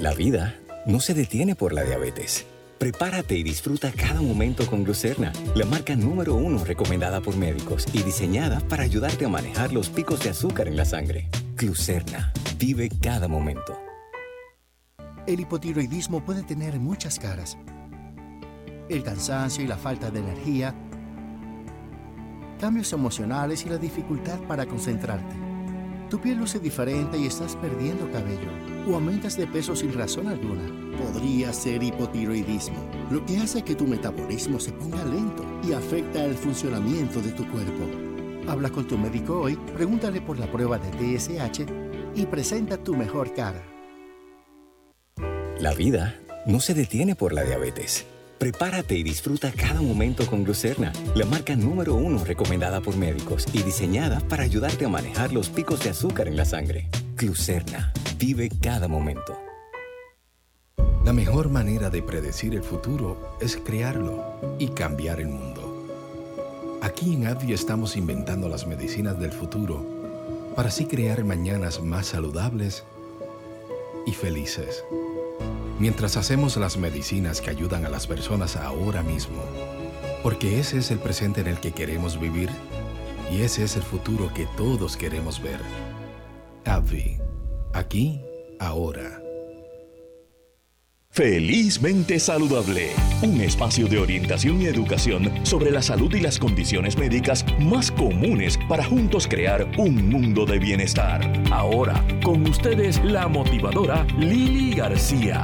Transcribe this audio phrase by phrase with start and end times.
[0.00, 2.46] La vida no se detiene por la diabetes.
[2.78, 8.02] Prepárate y disfruta cada momento con Glucerna, la marca número uno recomendada por médicos y
[8.02, 11.28] diseñada para ayudarte a manejar los picos de azúcar en la sangre.
[11.54, 13.78] Glucerna, vive cada momento.
[15.26, 17.58] El hipotiroidismo puede tener muchas caras.
[18.88, 20.74] El cansancio y la falta de energía,
[22.58, 25.49] cambios emocionales y la dificultad para concentrarte
[26.10, 28.50] tu piel luce diferente y estás perdiendo cabello
[28.86, 30.66] o aumentas de peso sin razón alguna.
[30.98, 32.78] Podría ser hipotiroidismo,
[33.10, 37.48] lo que hace que tu metabolismo se ponga lento y afecta el funcionamiento de tu
[37.48, 37.86] cuerpo.
[38.48, 41.64] Habla con tu médico hoy, pregúntale por la prueba de TSH
[42.16, 43.62] y presenta tu mejor cara.
[45.60, 48.04] La vida no se detiene por la diabetes
[48.40, 53.62] Prepárate y disfruta cada momento con Glucerna, la marca número uno recomendada por médicos y
[53.62, 56.88] diseñada para ayudarte a manejar los picos de azúcar en la sangre.
[57.18, 59.38] Glucerna, vive cada momento.
[61.04, 66.78] La mejor manera de predecir el futuro es crearlo y cambiar el mundo.
[66.80, 69.84] Aquí en ADVI estamos inventando las medicinas del futuro
[70.56, 72.84] para así crear mañanas más saludables
[74.06, 74.82] y felices
[75.80, 79.42] mientras hacemos las medicinas que ayudan a las personas ahora mismo,
[80.22, 82.50] porque ese es el presente en el que queremos vivir
[83.32, 85.60] y ese es el futuro que todos queremos ver.
[86.66, 87.18] AbbVie,
[87.72, 88.20] aquí,
[88.58, 89.19] ahora.
[91.12, 92.90] Felizmente Saludable,
[93.22, 98.56] un espacio de orientación y educación sobre la salud y las condiciones médicas más comunes
[98.68, 101.20] para juntos crear un mundo de bienestar.
[101.50, 105.42] Ahora, con ustedes la motivadora Lili García.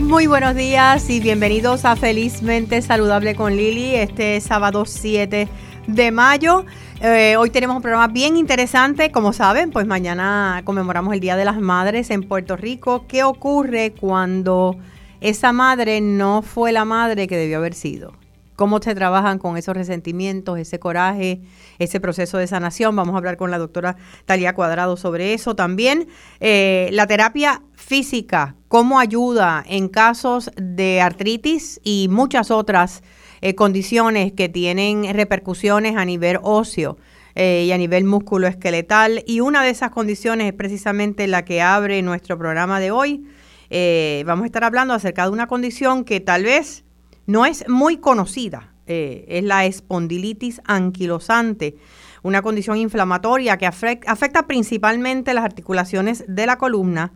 [0.00, 5.48] Muy buenos días y bienvenidos a Felizmente Saludable con Lili, este sábado 7
[5.86, 6.64] de mayo.
[7.02, 9.10] Eh, hoy tenemos un programa bien interesante.
[9.10, 13.06] Como saben, pues mañana conmemoramos el Día de las Madres en Puerto Rico.
[13.08, 14.76] ¿Qué ocurre cuando
[15.22, 18.12] esa madre no fue la madre que debió haber sido?
[18.54, 21.40] ¿Cómo se trabajan con esos resentimientos, ese coraje,
[21.78, 22.94] ese proceso de sanación?
[22.94, 23.96] Vamos a hablar con la doctora
[24.26, 25.56] Talia Cuadrado sobre eso.
[25.56, 26.06] También
[26.40, 33.02] eh, la terapia física, cómo ayuda en casos de artritis y muchas otras
[33.42, 36.98] eh, condiciones que tienen repercusiones a nivel óseo
[37.34, 39.24] eh, y a nivel musculoesqueletal.
[39.26, 43.26] Y una de esas condiciones es precisamente la que abre nuestro programa de hoy.
[43.70, 46.84] Eh, vamos a estar hablando acerca de una condición que tal vez
[47.26, 48.74] no es muy conocida.
[48.86, 51.76] es la espondilitis anquilosante,
[52.24, 57.12] una condición inflamatoria que afecta principalmente las articulaciones de la columna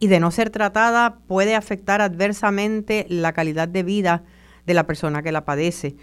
[0.00, 4.24] y de no ser tratada puede afectar adversamente la calidad de vida
[4.66, 5.96] de la persona que la padece.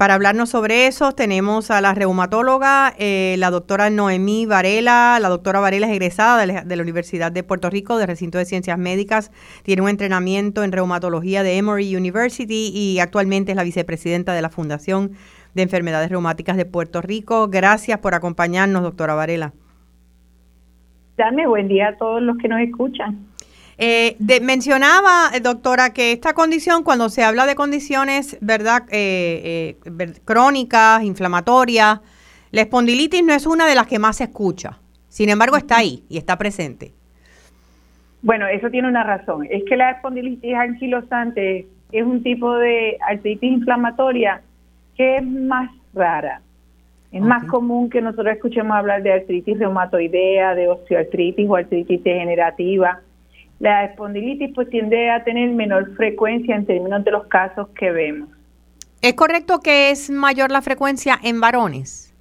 [0.00, 5.18] Para hablarnos sobre eso tenemos a la reumatóloga, eh, la doctora Noemí Varela.
[5.20, 8.78] La doctora Varela es egresada de la, Universidad de Puerto Rico, del recinto de ciencias
[8.78, 9.30] médicas.
[9.62, 14.48] Tiene un entrenamiento en reumatología de Emory University y actualmente es la vicepresidenta de la
[14.48, 15.12] Fundación
[15.52, 17.48] de Enfermedades Reumáticas de Puerto Rico.
[17.48, 19.52] Gracias por acompañarnos, doctora Varela.
[21.18, 23.29] Dame buen día a todos los que nos escuchan.
[23.82, 29.76] Eh, mencionaba, eh, doctora, que esta condición, cuando se habla de condiciones, ¿verdad?, eh,
[30.26, 32.00] crónicas, inflamatorias,
[32.50, 34.78] la espondilitis no es una de las que más se escucha.
[35.08, 36.92] Sin embargo, está ahí y está presente.
[38.20, 39.46] Bueno, eso tiene una razón.
[39.50, 44.42] Es que la espondilitis anquilosante es un tipo de artritis inflamatoria
[44.94, 46.42] que es más rara.
[47.12, 53.00] Es más común que nosotros escuchemos hablar de artritis reumatoidea, de osteoartritis o artritis degenerativa
[53.60, 58.28] la espondilitis pues tiende a tener menor frecuencia en términos de los casos que vemos.
[59.02, 62.12] ¿Es correcto que es mayor la frecuencia en varones?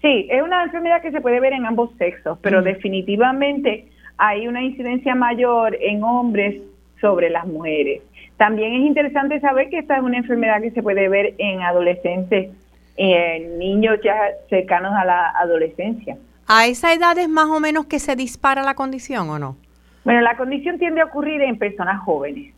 [0.00, 3.88] Sí, es una enfermedad que se puede ver en ambos sexos, pero definitivamente
[4.18, 6.60] hay una incidencia mayor en hombres
[7.00, 8.02] sobre las mujeres.
[8.36, 12.50] También es interesante saber que esta es una enfermedad que se puede ver en adolescentes,
[12.96, 14.14] en niños ya
[14.50, 16.16] cercanos a la adolescencia.
[16.48, 19.56] ¿A esa edad es más o menos que se dispara la condición o no?
[20.04, 22.54] Bueno, la condición tiende a ocurrir en personas jóvenes.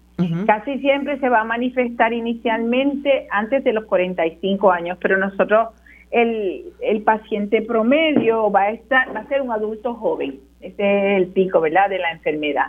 [0.46, 5.70] Casi siempre se va a manifestar inicialmente antes de los 45 años, pero nosotros,
[6.12, 10.38] el, el paciente promedio va a, estar, va a ser un adulto joven.
[10.60, 12.68] Ese es el pico, ¿verdad?, de la enfermedad.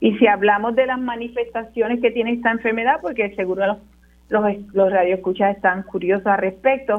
[0.00, 3.78] Y si hablamos de las manifestaciones que tiene esta enfermedad, porque seguro los,
[4.28, 6.98] los, los radioescuchas están curiosos al respecto,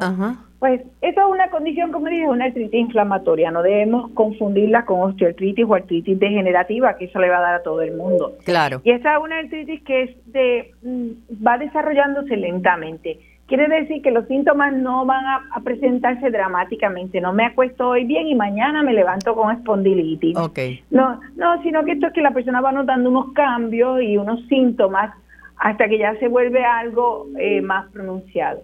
[0.66, 3.52] pues esa es una condición, como dije, una artritis inflamatoria.
[3.52, 7.62] No debemos confundirla con osteoartritis o artritis degenerativa, que eso le va a dar a
[7.62, 8.34] todo el mundo.
[8.46, 8.82] Claro.
[8.84, 13.20] Y esa es una artritis que es de, mm, va desarrollándose lentamente.
[13.46, 17.22] quiere decir que los síntomas no van a, presentarse dramáticamente.
[17.22, 20.36] No me acuesto hoy bien y mañana me levanto con espondilitis.
[20.36, 20.84] Okay.
[20.90, 24.44] No, no, sino que esto es que la persona va notando unos cambios y unos
[24.48, 25.14] síntomas
[25.58, 28.64] hasta que ya se vuelve algo eh, más pronunciado.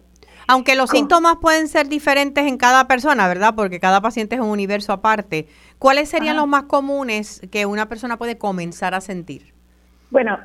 [0.51, 3.53] Aunque los síntomas pueden ser diferentes en cada persona, ¿verdad?
[3.55, 5.45] Porque cada paciente es un universo aparte.
[5.79, 9.53] ¿Cuáles serían los más comunes que una persona puede comenzar a sentir?
[10.09, 10.37] Bueno,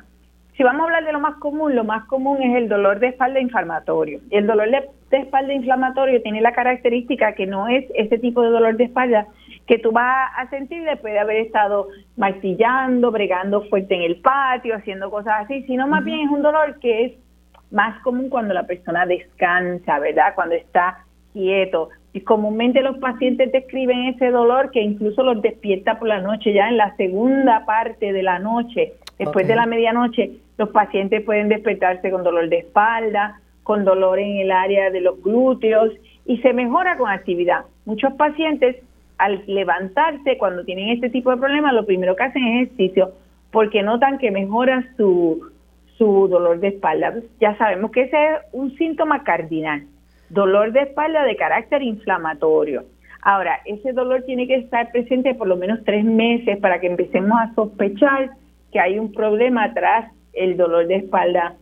[0.55, 3.09] si vamos a hablar de lo más común, lo más común es el dolor de
[3.09, 4.21] espalda inflamatorio.
[4.31, 8.51] Y el dolor de, espalda inflamatorio tiene la característica que no es ese tipo de
[8.51, 9.27] dolor de espalda
[9.67, 14.73] que tú vas a sentir después de haber estado martillando, bregando fuerte en el patio,
[14.73, 17.26] haciendo cosas así, sino más bien es un dolor que es
[17.71, 20.33] más común cuando la persona descansa, ¿verdad?
[20.35, 21.89] Cuando está quieto.
[22.13, 26.69] Y comúnmente los pacientes describen ese dolor que incluso los despierta por la noche, ya
[26.69, 32.09] en la segunda parte de la noche, después de la medianoche, los pacientes pueden despertarse
[32.09, 35.91] con dolor de espalda, con dolor en el área de los glúteos
[36.25, 37.65] y se mejora con actividad.
[37.85, 38.77] Muchos pacientes
[39.17, 43.11] al levantarse cuando tienen este tipo de problemas, lo primero que hacen es ejercicio
[43.51, 45.51] porque notan que mejora su,
[45.97, 47.13] su dolor de espalda.
[47.39, 49.85] Ya sabemos que ese es un síntoma cardinal,
[50.29, 52.85] dolor de espalda de carácter inflamatorio.
[53.21, 57.37] Ahora, ese dolor tiene que estar presente por lo menos tres meses para que empecemos
[57.39, 58.31] a sospechar
[58.71, 61.55] que hay un problema tras el dolor de espalda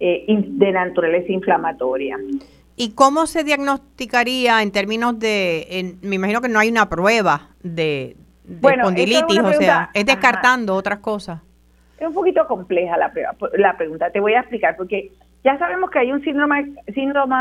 [0.00, 2.16] eh, de naturaleza inflamatoria.
[2.74, 8.16] ¿Y cómo se diagnosticaría en términos de, me imagino que no hay una prueba de,
[8.48, 11.40] espondilitis, o sea, es descartando otras cosas?
[12.02, 13.12] Es un poquito compleja la,
[13.54, 15.12] la pregunta, te voy a explicar, porque
[15.44, 17.36] ya sabemos que hay un síndrome, síndrome,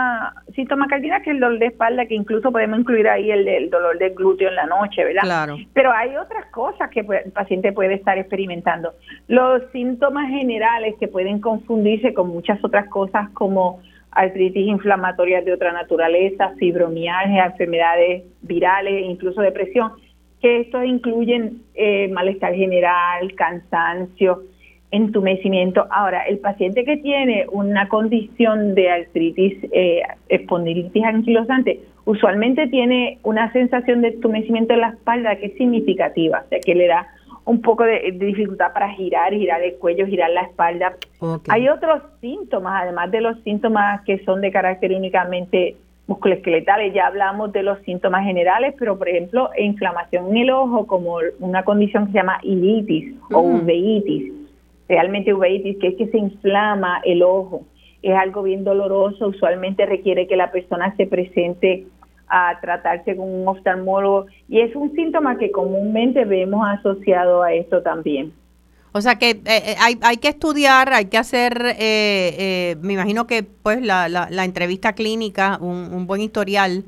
[0.54, 3.72] síntoma cardinal que es el dolor de espalda, que incluso podemos incluir ahí el, el
[3.72, 5.24] dolor del glúteo en la noche, ¿verdad?
[5.24, 5.58] Claro.
[5.74, 8.94] Pero hay otras cosas que el paciente puede estar experimentando.
[9.28, 13.82] Los síntomas generales que pueden confundirse con muchas otras cosas como
[14.12, 19.94] artritis inflamatorias de otra naturaleza, fibromialgia, enfermedades virales, incluso depresión,
[20.40, 24.44] que estos incluyen eh, malestar general, cansancio,
[24.92, 25.88] entumecimiento.
[25.90, 33.52] Ahora, el paciente que tiene una condición de artritis, eh, espondilitis anquilosante, usualmente tiene una
[33.54, 37.08] sensación de entumecimiento en la espalda que es significativa, o sea, que le da
[37.46, 40.94] un poco de, dificultad para girar, girar el cuello, girar la espalda.
[41.50, 45.76] Hay otros síntomas, además de los síntomas que son de carácter únicamente
[46.08, 51.18] musculoesqueletales, ya hablamos de los síntomas generales, pero por ejemplo, inflamación en el ojo como
[51.40, 54.41] una condición que se llama iritis o uveitis,
[54.92, 57.62] realmente uveitis, que es que se inflama el ojo,
[58.04, 61.86] es algo bien doloroso, usualmente requiere que la persona se presente
[62.28, 67.82] a tratarse con un oftalmólogo y es un síntoma que comúnmente vemos asociado a esto
[67.82, 68.34] también.
[68.92, 73.28] O sea que eh, eh, hay, hay que estudiar, hay que hacer, eh, me imagino
[73.28, 76.84] que pues la, la, entrevista clínica, un, buen historial.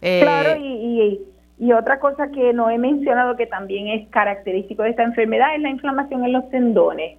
[0.00, 1.20] claro, y,
[1.58, 5.62] y, otra cosa que no he mencionado que también es característico de esta enfermedad es
[5.62, 7.16] la inflamación en los tendones.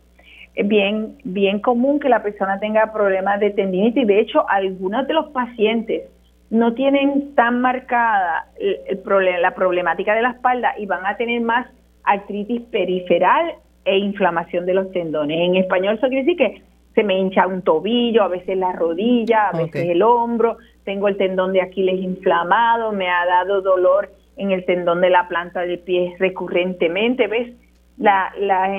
[0.57, 4.07] Es bien, bien común que la persona tenga problemas de tendinitis.
[4.07, 6.09] De hecho, algunos de los pacientes
[6.49, 11.41] no tienen tan marcada el, problema, la problemática de la espalda y van a tener
[11.41, 11.67] más
[12.03, 13.53] artritis periferal
[13.85, 15.37] e inflamación de los tendones.
[15.39, 16.61] En español eso quiere decir que
[16.95, 21.17] se me hincha un tobillo, a veces la rodilla, a veces el hombro, tengo el
[21.17, 25.77] tendón de Aquiles inflamado, me ha dado dolor en el tendón de la planta del
[25.77, 27.55] pie recurrentemente, ¿ves?
[27.99, 28.71] La, la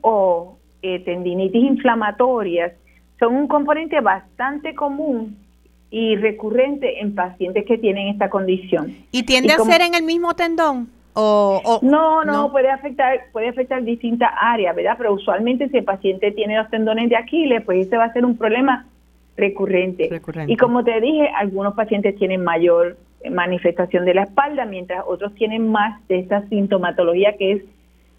[0.00, 0.55] o
[0.94, 2.72] eh, tendinitis inflamatorias
[3.18, 5.36] son un componente bastante común
[5.90, 8.94] y recurrente en pacientes que tienen esta condición.
[9.10, 10.88] ¿Y tiende a ser en el mismo tendón?
[11.18, 14.96] O, no, no, puede afectar puede afectar distintas áreas, ¿verdad?
[14.98, 18.26] Pero usualmente si el paciente tiene los tendones de Aquiles, pues ese va a ser
[18.26, 18.86] un problema
[19.34, 20.08] recurrente.
[20.10, 20.52] recurrente.
[20.52, 22.98] Y como te dije, algunos pacientes tienen mayor
[23.30, 27.62] manifestación de la espalda, mientras otros tienen más de esta sintomatología que es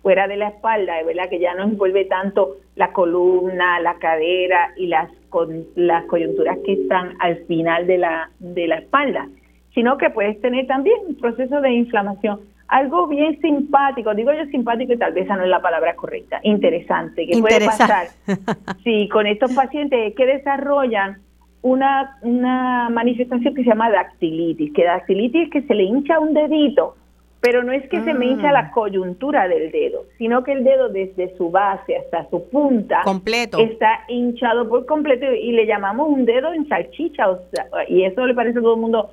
[0.02, 1.30] fuera de la espalda, ¿verdad?
[1.30, 6.74] Que ya no envuelve tanto la columna, la cadera y las, con, las coyunturas que
[6.74, 9.28] están al final de la, de la espalda,
[9.74, 12.40] sino que puedes tener también un proceso de inflamación.
[12.68, 16.40] Algo bien simpático, digo yo simpático y tal vez esa no es la palabra correcta,
[16.44, 18.08] interesante, que puede pasar
[18.84, 21.18] sí, con estos pacientes que desarrollan
[21.62, 26.34] una, una manifestación que se llama dactilitis, que dactilitis es que se le hincha un
[26.34, 26.96] dedito
[27.42, 28.72] pero no es que se me hincha la mm.
[28.72, 33.60] coyuntura del dedo, sino que el dedo desde su base hasta su punta completo.
[33.60, 38.26] está hinchado por completo y le llamamos un dedo en salchicha, o sea, y eso
[38.26, 39.12] le parece a todo el mundo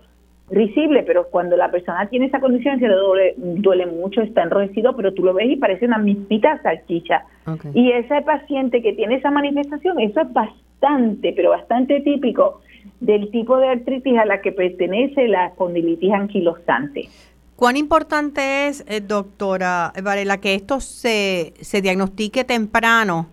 [0.50, 4.94] risible, pero cuando la persona tiene esa condición se le duele, duele mucho, está enrojecido,
[4.94, 7.24] pero tú lo ves y parece una mismita salchicha.
[7.72, 12.60] Y ese paciente que tiene esa manifestación, eso es bastante, pero bastante típico
[13.00, 17.08] del tipo de artritis a la que pertenece la espondilitis anquilosante.
[17.56, 23.28] ¿Cuán importante es, eh, doctora Varela, que esto se, se diagnostique temprano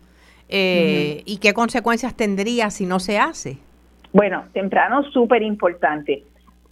[0.48, 3.58] eh, y qué consecuencias tendría si no se hace?
[4.14, 6.24] Bueno, temprano súper importante,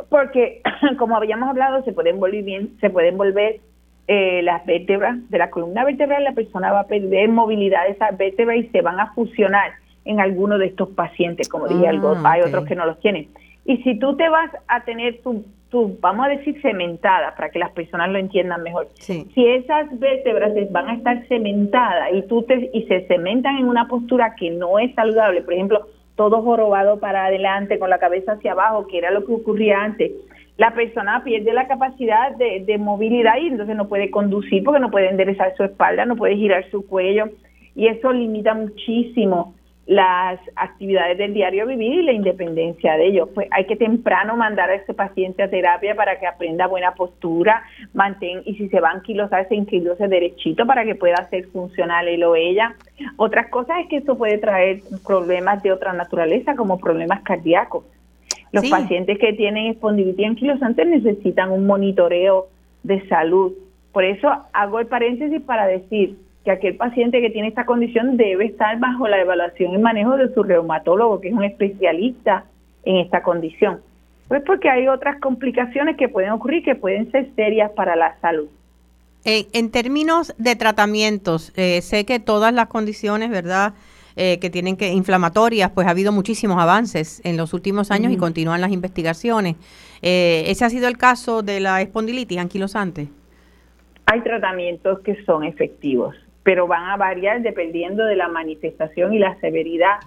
[0.10, 0.62] porque
[1.00, 3.62] como habíamos hablado, se pueden volver bien, se pueden volver
[4.08, 8.16] eh, las vértebras de la columna vertebral, la persona va a perder movilidad de esas
[8.18, 9.72] vértebras y se van a fusionar
[10.06, 13.28] en alguno de estos pacientes, como dije, ah, hay otros que no los tienen.
[13.66, 17.60] Y si tú te vas a tener tu, tu, vamos a decir, cementada, para que
[17.60, 22.70] las personas lo entiendan mejor, si esas vértebras van a estar cementadas y, tú te,
[22.74, 27.26] y se cementan en una postura que no es saludable, por ejemplo, todo jorobado para
[27.26, 30.12] adelante, con la cabeza hacia abajo, que era lo que ocurría antes,
[30.58, 34.92] la persona pierde la capacidad de, de, movilidad y entonces no puede conducir porque no
[34.92, 37.30] puede enderezar su espalda, no puede girar su cuello
[37.76, 39.56] y eso limita muchísimo
[39.90, 43.30] las actividades del diario vivir y la independencia de ellos.
[43.34, 47.64] Pues hay que temprano mandar a ese paciente a terapia para que aprenda buena postura,
[47.96, 52.08] mantén y si se va a anquilosar, se anquilose derechito para que pueda ser funcional
[52.08, 52.76] él o ella.
[53.18, 57.84] Otras cosas es que esto puede traer problemas de otra naturaleza como problemas cardíacos
[58.52, 62.48] los pacientes que tienen espondilitis anquilosante necesitan un monitoreo
[62.84, 63.54] de salud.
[63.92, 68.46] Por eso hago el paréntesis para decir que aquel paciente que tiene esta condición debe
[68.46, 72.46] estar bajo la evaluación y manejo de su reumatólogo, que es un especialista
[72.84, 73.82] en esta condición.
[74.28, 78.48] Pues porque hay otras complicaciones que pueden ocurrir que pueden ser serias para la salud.
[79.26, 83.74] en términos de tratamientos, eh, sé que todas las condiciones, ¿verdad?
[84.22, 88.18] Eh, que tienen que inflamatorias, pues ha habido muchísimos avances en los últimos años y
[88.18, 89.56] continúan las investigaciones.
[90.02, 93.08] Eh, ¿Ese ha sido el caso de la espondilitis anquilosante?
[94.08, 99.40] Hay tratamientos que son efectivos, pero van a variar dependiendo de la manifestación y la
[99.40, 100.00] severidad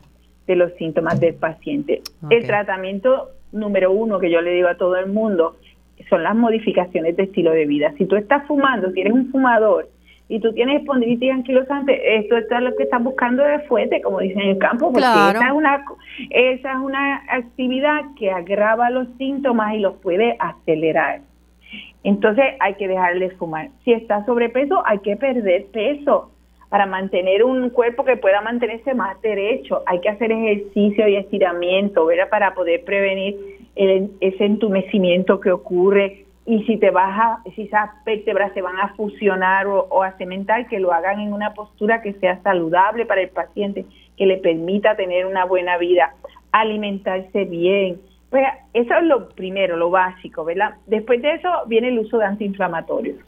[0.47, 2.03] de los síntomas del paciente.
[2.31, 5.57] El tratamiento número uno que yo le digo a todo el mundo
[6.09, 7.93] son las modificaciones de estilo de vida.
[7.97, 9.89] Si tú estás fumando, si eres un fumador,
[10.29, 14.41] y tú tienes espondilitis anquilosante, esto, es lo que estás buscando de fuente, como dicen
[14.41, 15.85] en el campo, porque esa, es una,
[16.31, 21.21] esa es una actividad que agrava los síntomas y los puede acelerar.
[22.05, 23.69] Entonces hay que dejarle fumar.
[23.85, 26.31] Si está sobrepeso, hay que perder peso
[26.69, 29.83] para mantener un cuerpo que pueda mantenerse más derecho.
[29.87, 32.31] Hay que hacer ejercicio y estiramiento, ¿verdad?
[32.31, 33.37] Para poder prevenir
[33.75, 39.67] ese entumecimiento que ocurre y si te vas si esas vértebras se van a fusionar
[39.67, 43.85] o, a cementar, que lo hagan en una postura que sea saludable para el paciente,
[44.17, 46.15] que le permita tener una buena vida,
[46.51, 48.01] alimentarse bien.
[48.33, 50.77] Pues eso es lo primero, lo básico, ¿verdad?
[50.87, 53.19] Después de eso viene el uso de antiinflamatorios.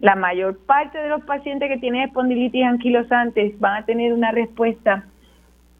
[0.00, 5.04] La mayor parte de los pacientes que tienen espondilitis anquilosantes van a tener una respuesta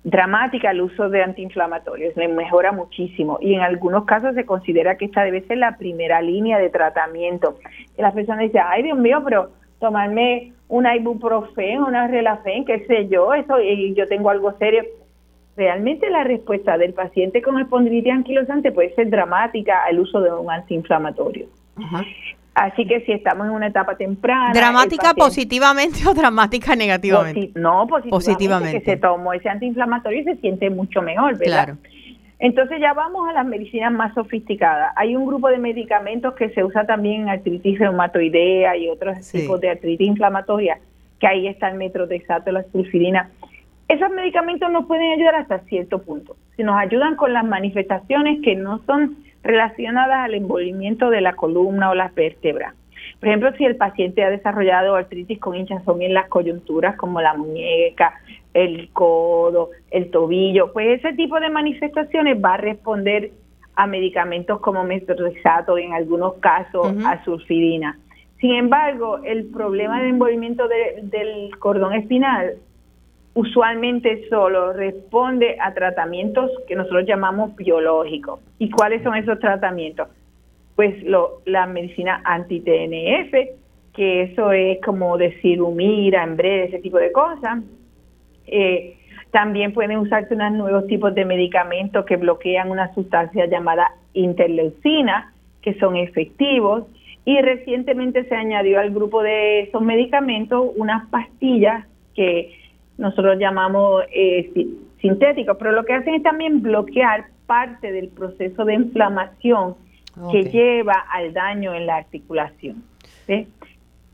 [0.05, 5.07] dramática el uso de antiinflamatorios, le mejora muchísimo y en algunos casos se considera que
[5.07, 7.59] esta debe ser la primera línea de tratamiento.
[7.99, 9.51] Y las personas dicen, ay Dios mío, pero
[9.81, 14.85] tomarme una ibuprofen, una relafen, qué sé yo, eso y yo tengo algo serio.
[15.61, 20.51] Realmente la respuesta del paciente con espondilitis anquilosante puede ser dramática al uso de un
[20.51, 21.49] antiinflamatorio.
[22.55, 24.55] Así que si estamos en una etapa temprana.
[24.55, 27.51] ¿Dramática positivamente o dramática negativamente?
[27.57, 31.65] no, positivamente, Que se tomó ese antiinflamatorio y se siente mucho mejor, ¿verdad?
[31.65, 31.77] Claro.
[32.39, 34.95] Entonces ya vamos a las medicinas más sofisticadas.
[34.97, 39.61] Hay un grupo de medicamentos que se usa también en artritis reumatoidea y otros tipos
[39.61, 40.79] de artritis inflamatoria,
[41.19, 43.29] que ahí está el metrotexato, la sulfidina.
[43.91, 46.37] Esos medicamentos nos pueden ayudar hasta cierto punto.
[46.57, 51.91] Si nos ayudan con las manifestaciones que no son relacionadas al envolvimiento de la columna
[51.91, 52.77] o las vértebras.
[53.19, 57.35] Por ejemplo, si el paciente ha desarrollado artritis con hinchazón en las coyunturas como la
[57.35, 58.15] muñeca,
[58.55, 63.33] el codo, el tobillo, pues ese tipo de manifestaciones va a responder
[63.75, 67.99] a medicamentos como metrexato, en algunos casos a sulfidina.
[68.39, 72.55] Sin embargo, el problema de envolvimiento del cordón espinal
[73.41, 78.41] usualmente solo responde a tratamientos que nosotros llamamos biológicos.
[78.59, 80.09] ¿Y cuáles son esos tratamientos?
[80.77, 80.95] Pues
[81.47, 83.33] la medicina anti-TNF,
[83.95, 87.63] que eso es como decir humira, en breve, ese tipo de cosas.
[88.47, 88.97] Eh,
[89.31, 95.33] también pueden usarse unos nuevos tipos de medicamentos que bloquean una sustancia llamada interleucina,
[95.63, 96.85] que son efectivos.
[97.25, 102.60] Y recientemente se añadió al grupo de esos medicamentos unas pastillas que
[103.01, 104.53] nosotros llamamos eh,
[105.01, 109.75] sintéticos, pero lo que hacen es también bloquear parte del proceso de inflamación
[110.31, 112.85] que lleva al daño en la articulación.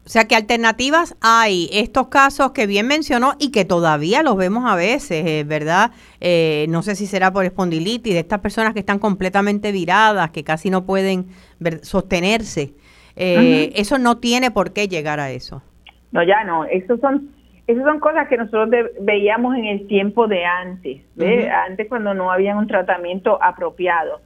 [0.07, 1.69] O sea que alternativas hay.
[1.73, 5.91] Estos casos que bien mencionó y que todavía los vemos a veces, eh, ¿verdad?
[6.21, 10.45] Eh, no sé si será por espondilitis, de estas personas que están completamente viradas, que
[10.45, 11.27] casi no pueden
[11.83, 12.75] sostenerse.
[13.17, 15.61] Eh, eso no tiene por qué llegar a eso.
[16.13, 16.65] No, ya no.
[16.67, 17.31] Esos son,
[17.67, 18.69] esas son cosas que nosotros
[19.01, 21.03] veíamos en el tiempo de antes,
[21.69, 24.21] antes cuando no había un tratamiento apropiado.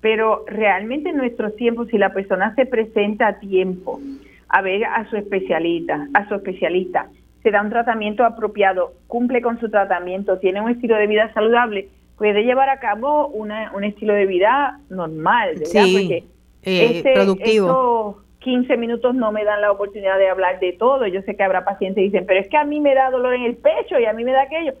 [0.00, 4.00] Pero realmente en nuestros tiempos, si la persona se presenta a tiempo,
[4.48, 7.08] a ver a su especialista, a su especialista,
[7.42, 11.88] se da un tratamiento apropiado, cumple con su tratamiento, tiene un estilo de vida saludable,
[12.18, 15.84] puede llevar a cabo una, un estilo de vida normal, ¿verdad?
[15.84, 16.24] Sí,
[16.62, 18.22] eh, este, productivo.
[18.42, 21.06] 15 minutos no me dan la oportunidad de hablar de todo.
[21.06, 23.34] Yo sé que habrá pacientes que dicen, pero es que a mí me da dolor
[23.34, 24.74] en el pecho y a mí me da aquello.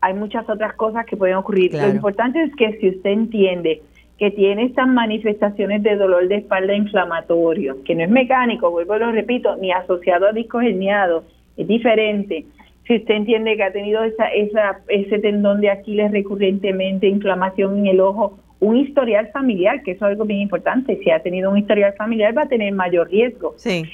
[0.00, 1.74] Hay muchas otras cosas que pueden ocurrir.
[1.74, 3.82] Lo importante es que si usted entiende
[4.18, 9.00] que tiene estas manifestaciones de dolor de espalda inflamatorio, que no es mecánico, vuelvo y
[9.00, 11.24] lo repito, ni asociado a disco herniado,
[11.56, 12.44] es diferente.
[12.86, 17.86] Si usted entiende que ha tenido esa, esa, ese tendón de Aquiles recurrentemente, inflamación en
[17.86, 21.58] el ojo, un historial familiar, que eso es algo bien importante, si ha tenido un
[21.58, 23.54] historial familiar va a tener mayor riesgo.
[23.56, 23.84] Sí.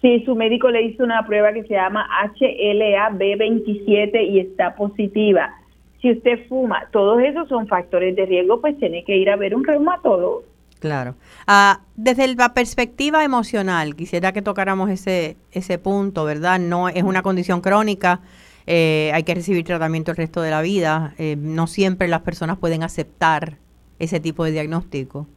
[0.00, 5.54] Si su médico le hizo una prueba que se llama HLA-B27 y está positiva,
[6.00, 9.54] si usted fuma, todos esos son factores de riesgo, pues tiene que ir a ver
[9.54, 10.44] un reumatólogo.
[10.78, 11.14] Claro.
[11.46, 16.58] Ah, desde la perspectiva emocional, quisiera que tocáramos ese, ese punto, ¿verdad?
[16.58, 18.22] No es una condición crónica,
[18.66, 21.14] eh, hay que recibir tratamiento el resto de la vida.
[21.18, 23.58] Eh, no siempre las personas pueden aceptar
[24.00, 25.28] ese tipo de diagnóstico.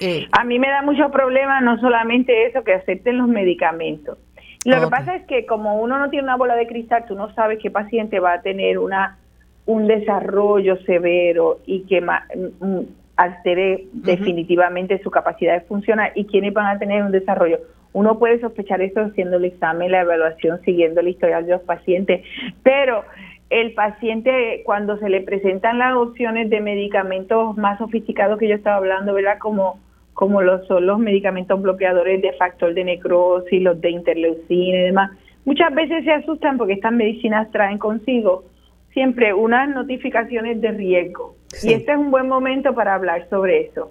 [0.00, 4.18] Eh, a mí me da mucho problema no solamente eso, que acepten los medicamentos,
[4.64, 7.34] lo que pasa es que como uno no tiene una bola de cristal, tú no
[7.34, 9.18] sabes qué paciente va a tener una
[9.64, 16.52] un desarrollo severo y que mm, mm, altere definitivamente su capacidad de funcionar y quiénes
[16.52, 17.60] van a tener un desarrollo.
[17.92, 22.24] Uno puede sospechar eso haciendo el examen, la evaluación, siguiendo la historial de los pacientes,
[22.62, 23.04] pero
[23.52, 28.76] el paciente cuando se le presentan las opciones de medicamentos más sofisticados que yo estaba
[28.76, 29.38] hablando, ¿verdad?
[29.38, 29.78] Como
[30.14, 35.10] como lo son los medicamentos bloqueadores de factor de necrosis, los de interleucina y demás,
[35.46, 38.44] muchas veces se asustan porque estas medicinas traen consigo
[38.92, 41.34] siempre unas notificaciones de riesgo.
[41.62, 43.90] Y este es un buen momento para hablar sobre eso.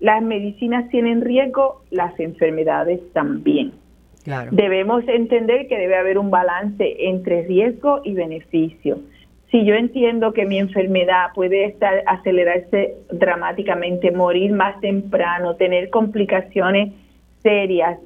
[0.00, 3.72] Las medicinas tienen riesgo, las enfermedades también.
[4.50, 8.98] Debemos entender que debe haber un balance entre riesgo y beneficio
[9.50, 16.92] si yo entiendo que mi enfermedad puede estar acelerarse dramáticamente, morir más temprano, tener complicaciones
[17.42, 17.98] serias,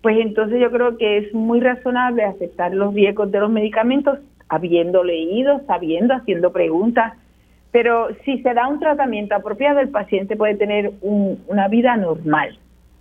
[0.00, 5.02] pues entonces yo creo que es muy razonable aceptar los riesgos de los medicamentos, habiendo
[5.02, 7.14] leído, sabiendo, haciendo preguntas.
[7.72, 12.56] Pero si se da un tratamiento apropiado, el paciente puede tener una vida normal.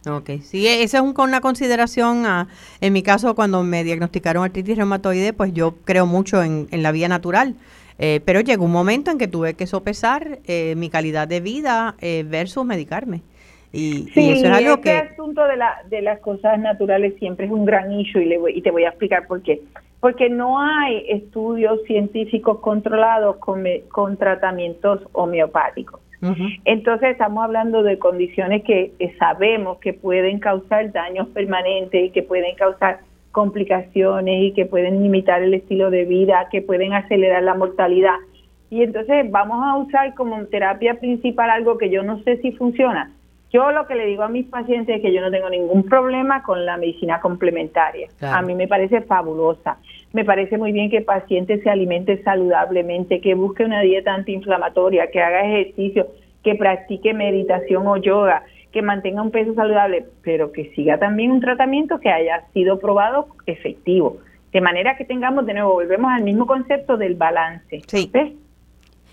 [0.07, 2.25] Ok, sí, esa es una consideración.
[2.25, 2.47] Ah,
[2.81, 7.07] en mi caso, cuando me diagnosticaron artritis reumatoide, pues yo creo mucho en, la vía
[7.07, 7.55] natural.
[7.97, 11.95] Eh, pero llegó un momento en que tuve que sopesar eh, mi calidad de vida
[12.01, 13.21] eh, versus medicarme.
[13.71, 14.97] Y, sí, eso es algo este que...
[14.97, 18.61] asunto de, la, de las cosas naturales siempre es un gran issue y, le y
[18.61, 19.61] te voy a explicar por qué.
[19.99, 25.99] Porque no hay estudios científicos controlados con, con tratamientos homeopáticos.
[26.65, 32.55] Entonces estamos hablando de condiciones que sabemos que pueden causar daños permanentes y que pueden
[32.55, 32.99] causar
[33.31, 38.15] complicaciones y que pueden limitar el estilo de vida, que pueden acelerar la mortalidad.
[38.69, 43.11] Y entonces vamos a usar como terapia principal algo que yo no sé si funciona.
[43.51, 46.43] Yo lo que le digo a mis pacientes es que yo no tengo ningún problema
[46.43, 48.09] con la medicina complementaria.
[48.21, 49.77] A mí me parece fabulosa.
[50.15, 55.11] Me parece muy bien que el paciente se alimente saludablemente, que busque una dieta antiinflamatoria,
[55.11, 56.07] que haga ejercicio,
[56.41, 61.41] que practique meditación o yoga, que mantenga un peso saludable, pero que siga también un
[61.41, 64.19] tratamiento que haya sido probado efectivo.
[64.53, 67.81] De manera que tengamos, de nuevo, volvemos al mismo concepto del balance.
[67.85, 68.09] Sí.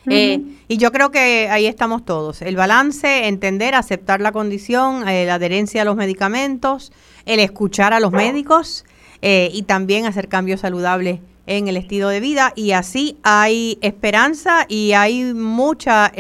[0.08, 2.42] Eh, y yo creo que ahí estamos todos.
[2.42, 6.92] El balance, entender, aceptar la condición, eh, la adherencia a los medicamentos,
[7.26, 8.84] el escuchar a los médicos
[9.22, 12.52] eh, y también hacer cambios saludables en el estilo de vida.
[12.54, 16.12] Y así hay esperanza y hay mucha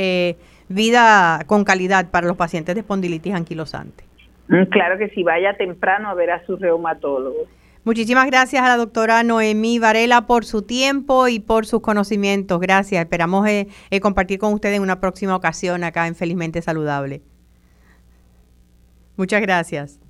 [0.68, 4.04] vida con calidad para los pacientes de espondilitis anquilosante.
[4.48, 7.46] Mm, claro que sí, vaya temprano a ver a su reumatólogo.
[7.84, 12.60] Muchísimas gracias a la doctora Noemí Varela por su tiempo y por sus conocimientos.
[12.60, 13.02] Gracias.
[13.02, 17.22] Esperamos eh, eh, compartir con ustedes en una próxima ocasión acá en Felizmente Saludable.
[19.16, 20.01] Muchas gracias.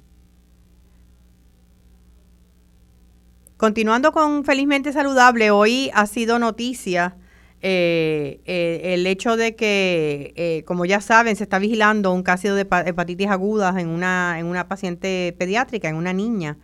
[3.62, 7.14] Continuando con Felizmente Saludable, hoy ha sido noticia
[7.60, 12.56] eh, eh, el hecho de que, eh, como ya saben, se está vigilando un caso
[12.56, 16.58] de hepatitis agudas en una, en una paciente pediátrica, en una niña.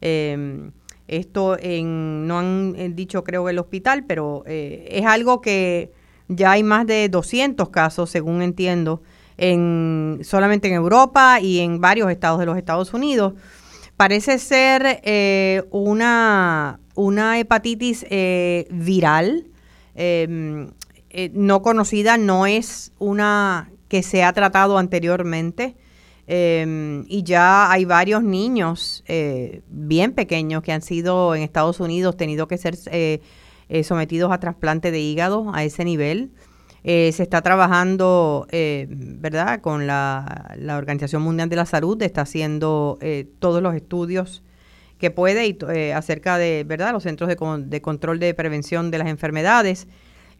[0.00, 0.72] Em,
[1.06, 5.92] esto en, no han eh, dicho creo el hospital, pero es algo que
[6.28, 9.02] ya hay más de 200 casos, según entiendo,
[9.36, 13.34] en, solamente en Europa y en varios estados de los Estados Unidos.
[13.98, 18.06] Parece ser eh, una, una hepatitis
[18.70, 19.46] viral,
[19.94, 20.70] em,
[21.34, 25.76] no conocida, no es una que se ha tratado anteriormente.
[26.30, 32.18] Em, y ya hay varios niños eh, bien pequeños que han sido en Estados Unidos,
[32.18, 33.22] tenido que ser eh,
[33.70, 36.30] eh, sometidos a trasplante de hígado a ese nivel.
[36.84, 42.98] Se está trabajando, ¿verdad?, con la, Organización Mundial de la Salud, está haciendo
[43.38, 44.42] todos los estudios
[44.98, 45.58] que puede y,
[45.92, 47.36] acerca de, ¿verdad?, los centros de,
[47.66, 49.86] de control de prevención de las enfermedades.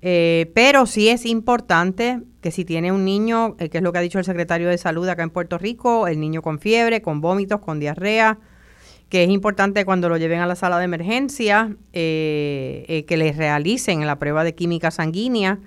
[0.01, 3.99] Eh, pero sí es importante que si tiene un niño, eh, que es lo que
[3.99, 7.21] ha dicho el secretario de salud acá en Puerto Rico, el niño con fiebre, con
[7.21, 8.39] vómitos, con diarrea,
[9.09, 14.07] que es importante cuando lo lleven a la sala de emergencia, eh, que les realicen
[14.07, 15.59] la prueba de química sanguínea,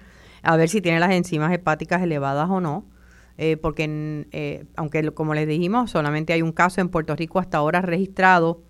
[0.44, 2.86] a ver si tiene las enzimas hepáticas elevadas o no.
[3.62, 8.62] porque aunque como les dijimos, solamente hay un caso en Puerto Rico hasta ahora registrado,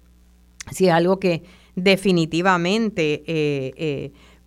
[0.71, 1.43] si es algo que
[1.75, 3.23] definitivamente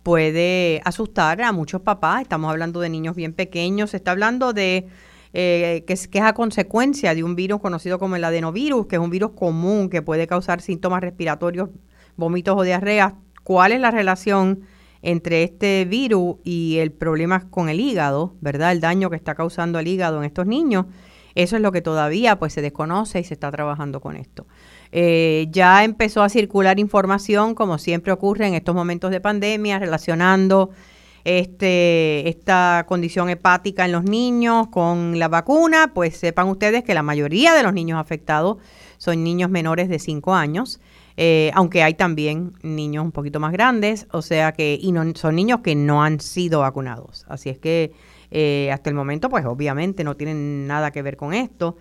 [0.05, 2.21] puede asustar a muchos papás.
[2.21, 4.87] Estamos hablando de niños bien pequeños, se está hablando de
[5.33, 8.97] eh, que, es, que es a consecuencia de un virus conocido como el adenovirus, que
[8.97, 11.71] es un virus común que puede causar síntomas respiratorios,
[12.17, 13.13] vómitos o diarreas.
[13.43, 14.61] ¿Cuál es la relación
[15.05, 18.71] entre este virus y el problema con el hígado, verdad?
[18.71, 20.87] El daño que está causando el hígado en estos niños.
[21.35, 24.47] Eso es lo que todavía pues se desconoce y se está trabajando con esto.
[24.91, 30.71] Eh, ya empezó a circular información, como siempre ocurre en estos momentos de pandemia, relacionando
[31.23, 37.03] este, esta condición hepática en los niños con la vacuna, pues sepan ustedes que la
[37.03, 38.57] mayoría de los niños afectados
[38.97, 40.79] son niños menores de 5 años,
[41.17, 45.35] eh, aunque hay también niños un poquito más grandes, o sea que, y no, son
[45.35, 47.25] niños que no han sido vacunados.
[47.27, 47.93] Así es que
[48.31, 51.77] eh, hasta el momento, pues obviamente no tienen nada que ver con esto.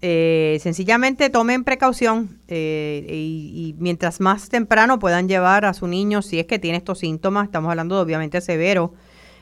[0.00, 6.38] Eh, sencillamente tomen precaución eh, y, mientras más temprano puedan llevar a su niño, si
[6.38, 8.94] es que tiene estos síntomas, estamos hablando de obviamente severo,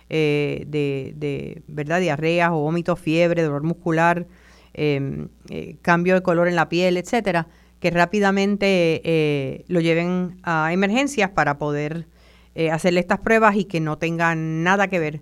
[0.08, 4.26] eh, de, verdad diarreas o vómitos, fiebre, dolor muscular,
[4.72, 5.28] em,
[5.82, 7.48] cambio de color en la piel, etcétera,
[7.80, 12.06] que rápidamente lo lleven a emergencias para poder
[12.72, 15.20] hacerle estas pruebas y que no tengan nada que ver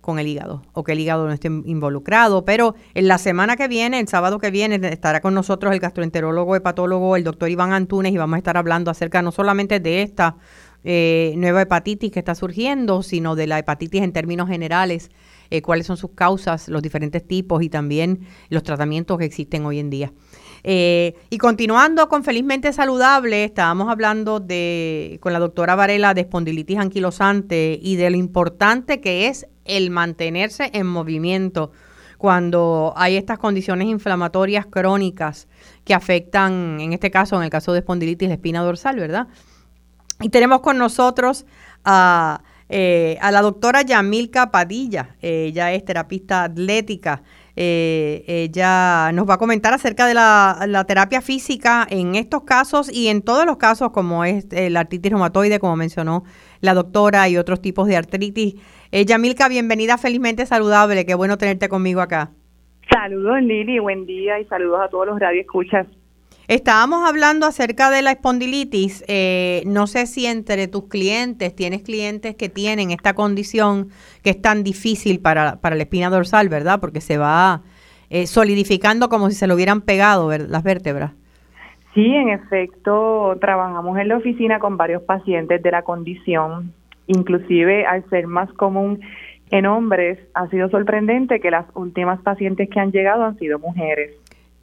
[0.00, 2.44] con el hígado o que el hígado no esté involucrado.
[2.44, 6.56] Pero en la semana que viene, el sábado que viene, estará con nosotros el gastroenterólogo
[6.56, 10.36] hepatólogo, el doctor Iván Antunes, y vamos a estar hablando acerca no solamente de esta
[10.84, 15.10] eh, nueva hepatitis que está surgiendo, sino de la hepatitis en términos generales,
[15.50, 19.78] eh, cuáles son sus causas, los diferentes tipos y también los tratamientos que existen hoy
[19.78, 20.12] en día.
[20.62, 26.78] Eh, y continuando con Felizmente Saludable, estábamos hablando de con la doctora Varela de espondilitis
[26.78, 31.72] anquilosante y de lo importante que es el mantenerse en movimiento
[32.18, 35.48] cuando hay estas condiciones inflamatorias crónicas
[35.84, 39.28] que afectan, en este caso, en el caso de espondilitis, la espina dorsal, ¿verdad?
[40.20, 41.46] Y tenemos con nosotros
[41.82, 47.22] a, eh, a la doctora Yamilka Padilla, ella es terapista atlética.
[47.62, 53.08] Eh, ella nos va a comentar acerca de la, terapia física en estos casos y
[53.08, 56.24] en todos los casos, como es la artritis reumatoide, como mencionó
[56.62, 58.54] la doctora, y otros tipos de artritis.
[58.92, 61.04] Eh, Yamilka, bienvenida Felizmente Saludable.
[61.04, 62.30] Qué bueno tenerte conmigo acá.
[62.90, 65.86] Saludos Lili, buen día y saludos a todos los radioescuchas.
[66.50, 69.04] Estábamos hablando acerca de la espondilitis.
[69.06, 73.90] Eh, no sé si entre tus clientes tienes clientes que tienen esta condición
[74.24, 76.80] que es tan difícil para, para la espina dorsal, ¿verdad?
[76.80, 77.62] Porque se va
[78.10, 81.12] eh, solidificando como si se lo hubieran pegado las vértebras.
[81.94, 86.72] Sí, en efecto, trabajamos en la oficina con varios pacientes de la condición
[87.06, 89.00] inclusive al ser más común
[89.52, 94.16] en hombres, ha sido sorprendente que las últimas pacientes que han llegado han sido mujeres.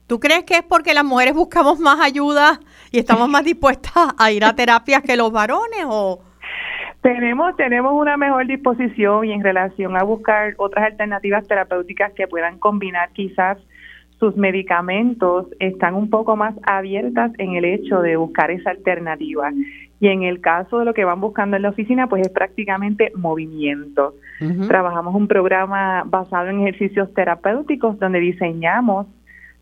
[0.08, 2.60] ¿Tú crees que es porque las mujeres buscamos más ayuda
[2.92, 6.22] y estamos más dispuestas a ir a terapias que los varones o
[7.02, 12.58] tenemos tenemos una mejor disposición y en relación a buscar otras alternativas terapéuticas que puedan
[12.58, 13.58] combinar quizás
[14.20, 19.52] sus medicamentos están un poco más abiertas en el hecho de buscar esa alternativa.
[20.00, 23.12] Y en el caso de lo que van buscando en la oficina, pues es prácticamente
[23.16, 24.16] movimiento.
[24.68, 29.08] Trabajamos un programa basado en ejercicios terapéuticos donde diseñamos,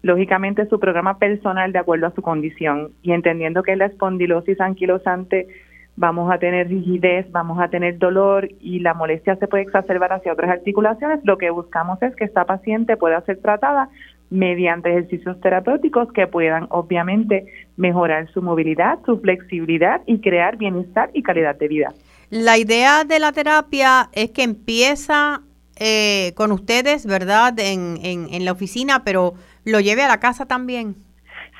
[0.05, 4.61] lógicamente, su programa personal de acuerdo a su condición y entendiendo que es la espondilosis
[4.61, 5.47] anquilosante
[5.95, 10.33] vamos a tener rigidez, vamos a tener dolor y la molestia se puede exacerbar hacia
[10.33, 13.89] otras articulaciones, lo que buscamos es que esta paciente pueda ser tratada
[14.29, 21.23] mediante ejercicios terapéuticos que puedan obviamente mejorar su movilidad, su flexibilidad y crear bienestar y
[21.23, 21.93] calidad de vida.
[22.29, 25.41] La idea de la terapia es que empieza
[25.77, 27.59] eh, con ustedes, ¿verdad?
[27.59, 29.33] En, en, la oficina, pero
[29.65, 30.95] lo lleve a la casa también.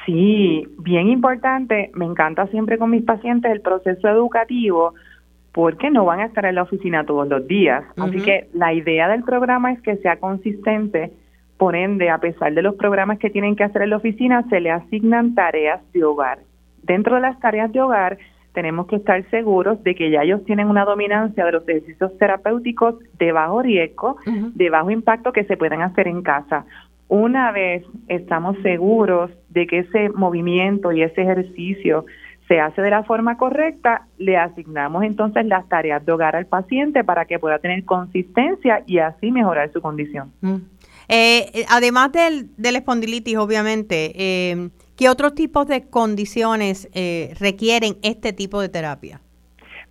[0.05, 1.91] Sí, bien importante.
[1.95, 4.93] Me encanta siempre con mis pacientes el proceso educativo
[5.51, 7.83] porque no van a estar en la oficina todos los días.
[7.97, 11.13] Así que la idea del programa es que sea consistente.
[11.57, 14.59] Por ende, a pesar de los programas que tienen que hacer en la oficina, se
[14.59, 16.39] le asignan tareas de hogar.
[16.83, 18.17] Dentro de las tareas de hogar,
[18.55, 22.95] tenemos que estar seguros de que ya ellos tienen una dominancia de los ejercicios terapéuticos
[23.19, 26.65] de bajo riesgo, de bajo impacto que se pueden hacer en casa.
[27.07, 32.05] Una vez estamos seguros de que ese movimiento y ese ejercicio
[32.47, 37.03] se hace de la forma correcta, le asignamos entonces las tareas de hogar al paciente
[37.03, 40.31] para que pueda tener consistencia y así mejorar su condición.
[41.07, 47.97] Eh, eh, además del, del espondilitis, obviamente, eh, ¿Qué otros tipos de condiciones eh, requieren
[48.01, 49.21] este tipo de terapia?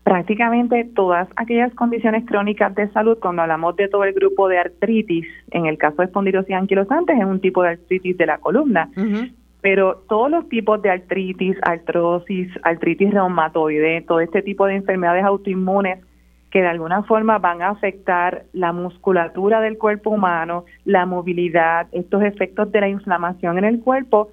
[0.05, 5.27] Prácticamente todas aquellas condiciones crónicas de salud, cuando hablamos de todo el grupo de artritis,
[5.51, 8.90] en el caso de espondilosis anquilosantes, es un tipo de artritis de la columna,
[9.62, 16.01] pero todos los tipos de artritis, artrosis, artritis reumatoide, todo este tipo de enfermedades autoinmunes
[16.51, 22.23] que de alguna forma van a afectar la musculatura del cuerpo humano, la movilidad, estos
[22.23, 24.29] efectos de la inflamación en el cuerpo,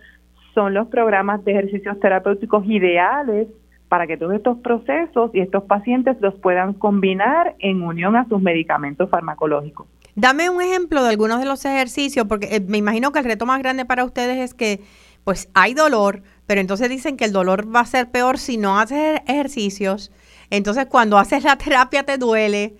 [0.53, 3.47] son los programas de ejercicios terapéuticos ideales
[3.91, 8.41] para que todos estos procesos y estos pacientes los puedan combinar en unión a sus
[8.41, 9.85] medicamentos farmacológicos.
[10.15, 13.45] Dame un ejemplo de algunos de los ejercicios, porque eh, me imagino que el reto
[13.45, 14.79] más grande para ustedes es que
[15.25, 18.79] pues hay dolor, pero entonces dicen que el dolor va a ser peor si no
[18.79, 20.09] haces ejercicios.
[20.49, 22.77] Entonces cuando haces la terapia te duele,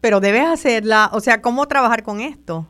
[0.00, 1.10] pero debes hacerla.
[1.12, 2.66] O sea, ¿cómo trabajar con esto?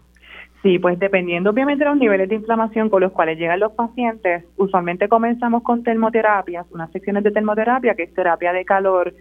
[0.65, 4.45] Sí, pues dependiendo obviamente de los niveles de inflamación con los cuales llegan los pacientes,
[4.57, 9.13] usualmente comenzamos con termoterapias, unas secciones de termoterapia, que es terapia de calor,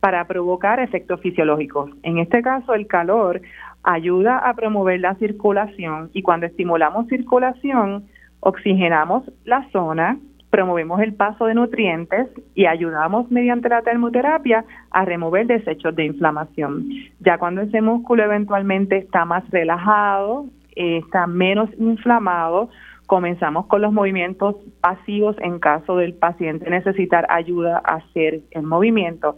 [0.00, 1.92] para provocar efectos fisiológicos.
[2.02, 3.40] En este caso, el calor
[3.84, 8.06] ayuda a promover la circulación y cuando estimulamos circulación,
[8.40, 10.18] oxigenamos la zona,
[10.50, 16.88] promovemos el paso de nutrientes y ayudamos mediante la termoterapia a remover desechos de inflamación.
[17.20, 20.46] Ya cuando ese músculo eventualmente está más relajado,
[20.78, 22.70] está menos inflamado,
[23.06, 29.36] comenzamos con los movimientos pasivos en caso del paciente necesitar ayuda a hacer el movimiento.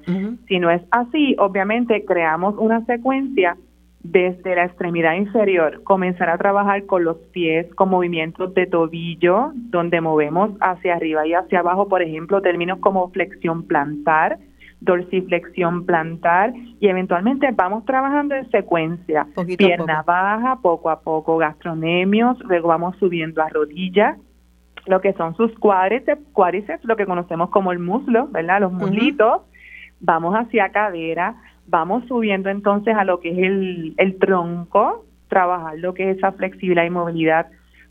[0.48, 3.56] Si no es así, obviamente creamos una secuencia
[4.02, 10.00] desde la extremidad inferior, comenzar a trabajar con los pies con movimientos de tobillo, donde
[10.00, 14.38] movemos hacia arriba y hacia abajo, por ejemplo, términos como flexión plantar,
[14.80, 19.26] dorsiflexión plantar y eventualmente vamos trabajando en secuencia,
[19.58, 24.16] pierna baja, poco a poco gastronemios, luego vamos subiendo a rodilla,
[24.86, 28.60] lo que son sus cuádriceps, cuádriceps, lo que conocemos como el muslo, ¿verdad?
[28.60, 29.42] Los muslitos,
[30.00, 35.92] vamos hacia cadera, vamos subiendo entonces a lo que es el, el tronco, trabajar lo
[35.92, 37.46] que es esa flexibilidad y movilidad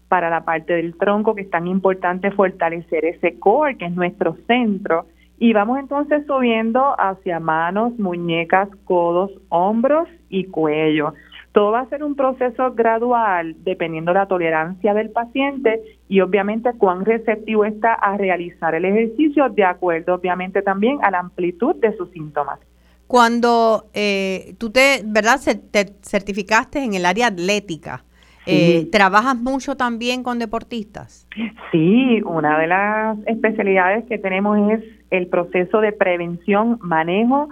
[0.08, 4.36] para la parte del tronco, que es tan importante fortalecer ese core, que es nuestro
[4.48, 5.06] centro,
[5.40, 11.14] y vamos entonces subiendo hacia manos, muñecas, codos, hombros y cuello.
[11.54, 16.72] Todo va a ser un proceso gradual dependiendo de la tolerancia del paciente y obviamente
[16.78, 21.96] cuán receptivo está a realizar el ejercicio de acuerdo obviamente también a la amplitud de
[21.96, 22.60] sus síntomas.
[23.08, 25.40] Cuando eh, tú te, ¿verdad?
[25.72, 28.04] te certificaste en el área atlética,
[28.52, 31.28] eh, ¿Trabajas mucho también con deportistas?
[31.72, 37.50] Sí, una de las especialidades que tenemos es el proceso de prevención, manejo,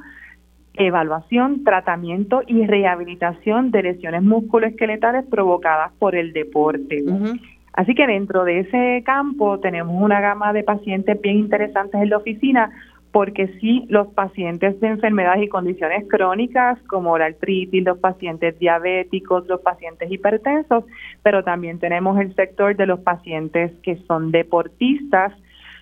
[0.73, 7.03] evaluación, tratamiento y rehabilitación de lesiones musculoesqueletales provocadas por el deporte.
[7.73, 12.17] Así que dentro de ese campo tenemos una gama de pacientes bien interesantes en la
[12.17, 12.71] oficina
[13.11, 19.47] porque sí, los pacientes de enfermedades y condiciones crónicas como la artritis, los pacientes diabéticos,
[19.47, 20.83] los pacientes hipertensos,
[21.23, 25.33] pero también tenemos el sector de los pacientes que son deportistas,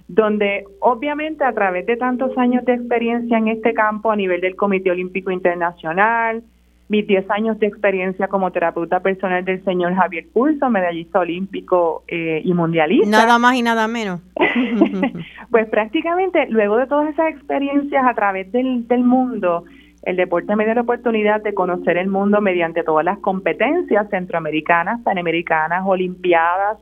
[0.08, 4.56] donde obviamente a través de tantos años de experiencia en este campo a nivel del
[4.56, 6.44] Comité Olímpico Internacional,
[6.88, 12.42] mis 10 años de experiencia como terapeuta personal del señor Javier Pulso, medallista olímpico eh,
[12.44, 13.10] y mundialista.
[13.10, 14.22] Nada más y nada menos.
[15.50, 19.64] pues prácticamente luego de todas esas experiencias a través del, del mundo,
[20.04, 25.02] el deporte me dio la oportunidad de conocer el mundo mediante todas las competencias centroamericanas,
[25.02, 26.78] panamericanas, olimpiadas,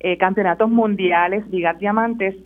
[0.00, 2.36] eh, campeonatos mundiales, ligas diamantes,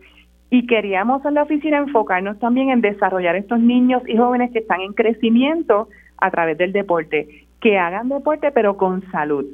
[0.53, 4.81] y queríamos en la oficina enfocarnos también en desarrollar estos niños y jóvenes que están
[4.81, 9.45] en crecimiento a través del deporte, que hagan deporte pero con salud.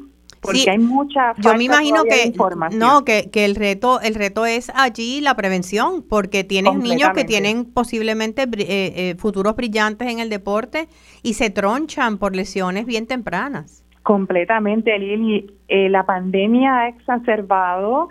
[0.42, 2.34] porque hay mucha yo me imagino que
[2.76, 7.24] no que, que, el reto el reto es allí la prevención porque tienes niños que
[7.24, 10.90] tienen posiblemente eh, eh, futuros brillantes en el deporte
[11.24, 13.86] y se tronchan por lesiones bien tempranas.
[14.04, 15.50] Completamente Lili.
[15.70, 18.10] Eh, la pandemia ha exacerbado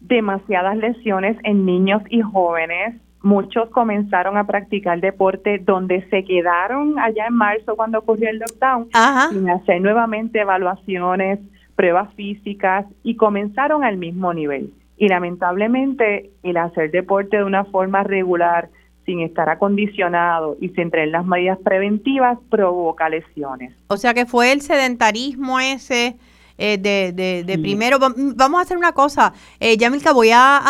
[0.00, 7.26] demasiadas lesiones en niños y jóvenes muchos comenzaron a practicar deporte donde se quedaron allá
[7.26, 8.88] en marzo cuando ocurrió el lockdown
[9.30, 11.40] sin hacer nuevamente evaluaciones
[11.74, 14.72] pruebas físicas y comenzaron al mismo nivel.
[14.96, 18.68] Y lamentablemente el hacer deporte de una forma regular,
[19.06, 23.74] sin estar acondicionado y sin tener las medidas preventivas, provoca lesiones.
[23.86, 26.16] O sea que fue el sedentarismo ese
[26.58, 27.12] eh, de,
[27.44, 27.98] de, primero.
[27.98, 29.32] Vamos a hacer una cosa.
[29.60, 30.60] Eh, Yamilka, voy a,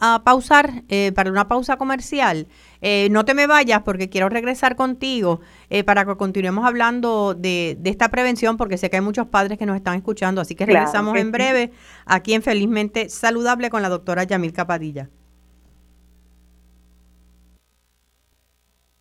[0.00, 2.46] a, pausar eh, para una pausa comercial.
[2.84, 7.78] Eh, no te me vayas porque quiero regresar contigo eh, para que continuemos hablando de,
[7.84, 11.16] esta prevención porque sé que hay muchos padres que nos están escuchando, así que regresamos
[11.16, 11.70] en breve
[12.06, 15.10] aquí en Felizmente Saludable con la doctora Yamil Capadilla.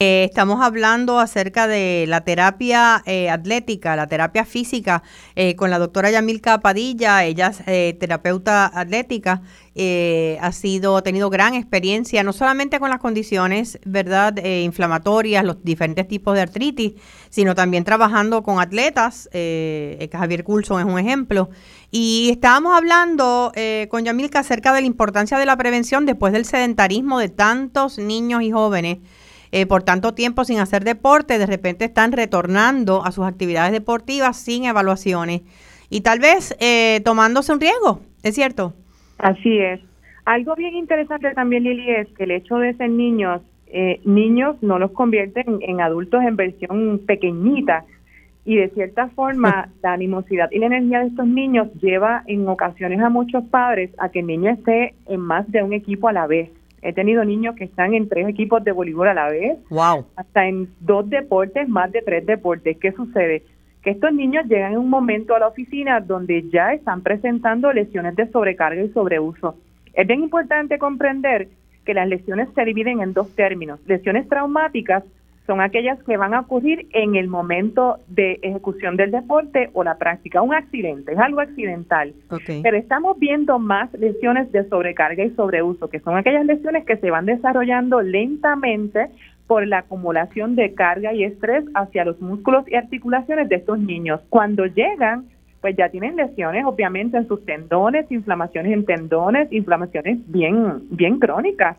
[0.04, 5.04] Eh, estamos hablando acerca de la terapia eh, atlética, la terapia física,
[5.36, 7.24] eh, con la doctora Yamilka Padilla.
[7.24, 9.44] Ella es terapeuta atlética.
[10.42, 16.34] ha sido, tenido gran experiencia, no solamente con las condiciones, ¿verdad?, inflamatorias, los diferentes tipos
[16.34, 16.94] de artritis,
[17.30, 19.30] sino también trabajando con atletas.
[19.32, 21.52] Javier Coulson es un ejemplo.
[21.92, 23.52] Y estábamos hablando
[23.90, 28.42] con Yamilka acerca de la importancia de la prevención después del sedentarismo de tantos niños
[28.42, 28.98] y jóvenes
[29.52, 34.38] eh, por tanto tiempo sin hacer deporte, de repente están retornando a sus actividades deportivas
[34.38, 35.42] sin evaluaciones
[35.90, 38.74] y tal vez eh, tomándose un riesgo, ¿es cierto?
[39.18, 39.82] Así es.
[40.26, 44.80] Algo bien interesante también, Lili, es que el hecho de ser niños, eh, niños no
[44.80, 47.84] los convierten en adultos en versión pequeñita
[48.46, 53.00] y de cierta forma la animosidad y la energía de estos niños lleva en ocasiones
[53.02, 56.26] a muchos padres a que el niño esté en más de un equipo a la
[56.26, 56.50] vez.
[56.82, 59.60] He tenido niños que están en tres equipos de voleibol a la vez.
[59.70, 60.06] Wow.
[60.16, 62.78] Hasta en dos deportes, más de tres deportes.
[62.78, 63.44] ¿Qué sucede?
[63.84, 68.16] Que estos niños llegan en un momento a la oficina donde ya están presentando lesiones
[68.16, 69.56] de sobrecarga y sobreuso.
[69.94, 71.50] Es bien importante comprender
[71.86, 73.80] que las lesiones se dividen en dos términos.
[73.86, 75.04] Lesiones traumáticas
[75.48, 79.98] son aquellas que van a ocurrir en el momento de ejecución del deporte o la
[79.98, 80.42] práctica.
[80.42, 82.14] Un accidente, es algo accidental.
[82.62, 87.10] Pero estamos viendo más lesiones de sobrecarga y sobreuso, que son aquellas lesiones que se
[87.10, 89.10] van desarrollando lentamente
[89.48, 94.22] por la acumulación de carga y estrés hacia los músculos y articulaciones de estos niños.
[94.30, 95.26] Cuando llegan,
[95.60, 101.78] pues ya tienen lesiones obviamente en sus tendones, inflamaciones en tendones, inflamaciones bien, bien crónicas.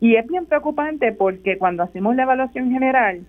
[0.00, 3.26] Y es bien preocupante porque cuando hacemos la evaluación general,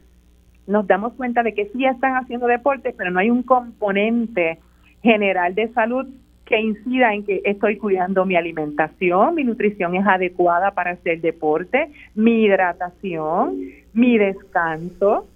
[0.67, 4.59] nos damos cuenta de que sí están haciendo deporte, pero no hay un componente
[5.01, 6.07] general de salud
[6.45, 11.91] que incida en que estoy cuidando mi alimentación, mi nutrición es adecuada para hacer deporte,
[12.15, 13.61] mi hidratación,
[13.93, 15.27] mi descanso,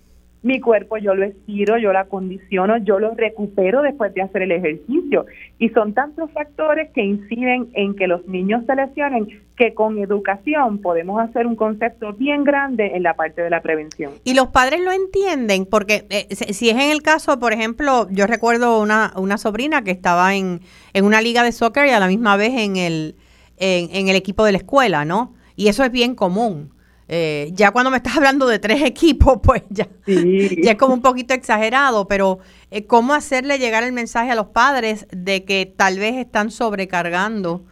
[0.44, 4.52] mi cuerpo yo lo estiro, yo lo acondiciono, yo lo recupero después de hacer el
[4.52, 5.26] ejercicio.
[5.58, 10.80] Y son tantos factores que inciden en que los niños se lesionen que con educación
[10.80, 14.12] podemos hacer un concepto bien grande en la parte de la prevención.
[14.26, 18.28] Y los padres lo entienden, porque eh, si es en el caso, por ejemplo, yo
[18.28, 20.60] recuerdo una, una sobrina que estaba en,
[20.94, 23.16] en una liga de soccer y a la misma vez en el,
[23.58, 25.36] en el equipo de la escuela, ¿no?
[25.56, 26.74] Y eso es bien común.
[27.15, 31.02] Eh, ya cuando me estás hablando de tres equipos, pues ya, ya es como un
[31.04, 32.39] poquito exagerado, pero
[32.71, 37.65] eh, ¿cómo hacerle llegar el mensaje a los padres de que tal vez están sobrecargando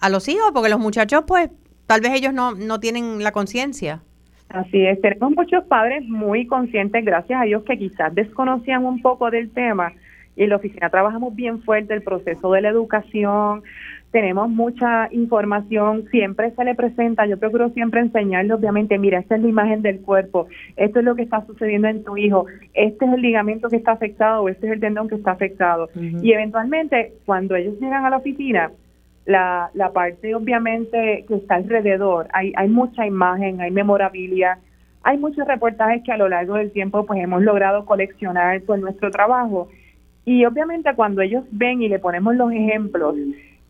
[0.00, 0.50] a los hijos?
[0.54, 1.50] Porque los muchachos, pues,
[1.86, 4.00] tal vez ellos no, no tienen la conciencia.
[4.48, 9.30] Así es, tenemos muchos padres muy conscientes, gracias a Dios, que quizás desconocían un poco
[9.30, 9.92] del tema.
[10.36, 13.62] Y en la oficina trabajamos bien fuerte el proceso de la educación,
[14.16, 19.42] tenemos mucha información, siempre se le presenta, yo procuro siempre enseñarle, obviamente, mira, esta es
[19.42, 23.12] la imagen del cuerpo, esto es lo que está sucediendo en tu hijo, este es
[23.12, 25.90] el ligamento que está afectado o este es el tendón que está afectado.
[25.94, 28.70] Y eventualmente, cuando ellos llegan a la oficina,
[29.26, 34.60] la, la parte obviamente que está alrededor, hay, hay mucha imagen, hay memorabilia,
[35.02, 39.10] hay muchos reportajes que a lo largo del tiempo pues hemos logrado coleccionar con nuestro
[39.10, 39.68] trabajo.
[40.24, 43.14] Y obviamente cuando ellos ven y le ponemos los ejemplos,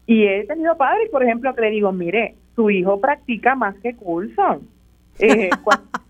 [0.06, 3.94] y he tenido padres, por ejemplo, que le digo, mire, su hijo practica más que
[3.96, 4.68] Coulson.
[5.18, 5.50] Eh,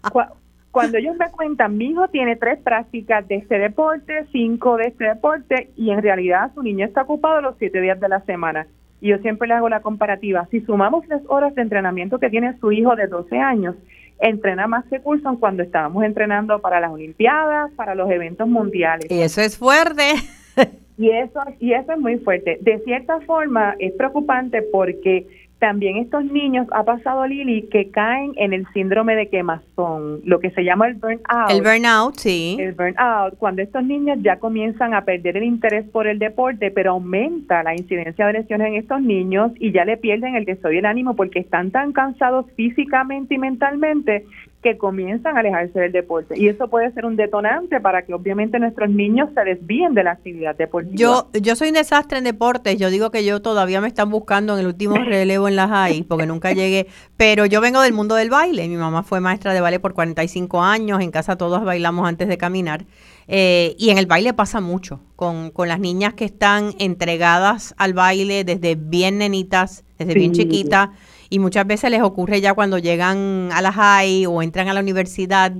[0.70, 5.04] cuando ellos me cuentan, mi hijo tiene tres prácticas de este deporte, cinco de este
[5.04, 8.66] deporte, y en realidad su niño está ocupado los siete días de la semana.
[9.00, 10.46] Y yo siempre le hago la comparativa.
[10.50, 13.76] Si sumamos las horas de entrenamiento que tiene su hijo de 12 años,
[14.18, 19.10] entrena más que Coulson cuando estábamos entrenando para las Olimpiadas, para los eventos mundiales.
[19.10, 20.12] Y eso es fuerte.
[20.98, 22.58] Y eso, y eso es muy fuerte.
[22.62, 25.26] De cierta forma es preocupante porque
[25.58, 30.50] también estos niños, ha pasado Lili, que caen en el síndrome de quemazón, lo que
[30.50, 31.50] se llama el burnout.
[31.50, 32.56] El burnout, sí.
[32.60, 36.92] El burnout, cuando estos niños ya comienzan a perder el interés por el deporte, pero
[36.92, 40.78] aumenta la incidencia de lesiones en estos niños y ya le pierden el deseo y
[40.78, 44.26] el ánimo porque están tan cansados físicamente y mentalmente
[44.66, 46.34] que comienzan a alejarse del deporte.
[46.36, 50.10] Y eso puede ser un detonante para que obviamente nuestros niños se desvíen de la
[50.10, 50.96] actividad deportiva.
[50.96, 52.76] Yo, yo soy un desastre en deportes.
[52.76, 56.02] Yo digo que yo todavía me están buscando en el último relevo en las high,
[56.02, 56.88] porque nunca llegué.
[57.16, 58.66] Pero yo vengo del mundo del baile.
[58.66, 61.00] Mi mamá fue maestra de baile por 45 años.
[61.00, 62.86] En casa todos bailamos antes de caminar.
[63.28, 67.92] Eh, y en el baile pasa mucho, con, con, las niñas que están entregadas al
[67.92, 70.90] baile desde bien nenitas, desde bien chiquitas
[71.30, 74.80] y muchas veces les ocurre ya cuando llegan a la high o entran a la
[74.80, 75.52] universidad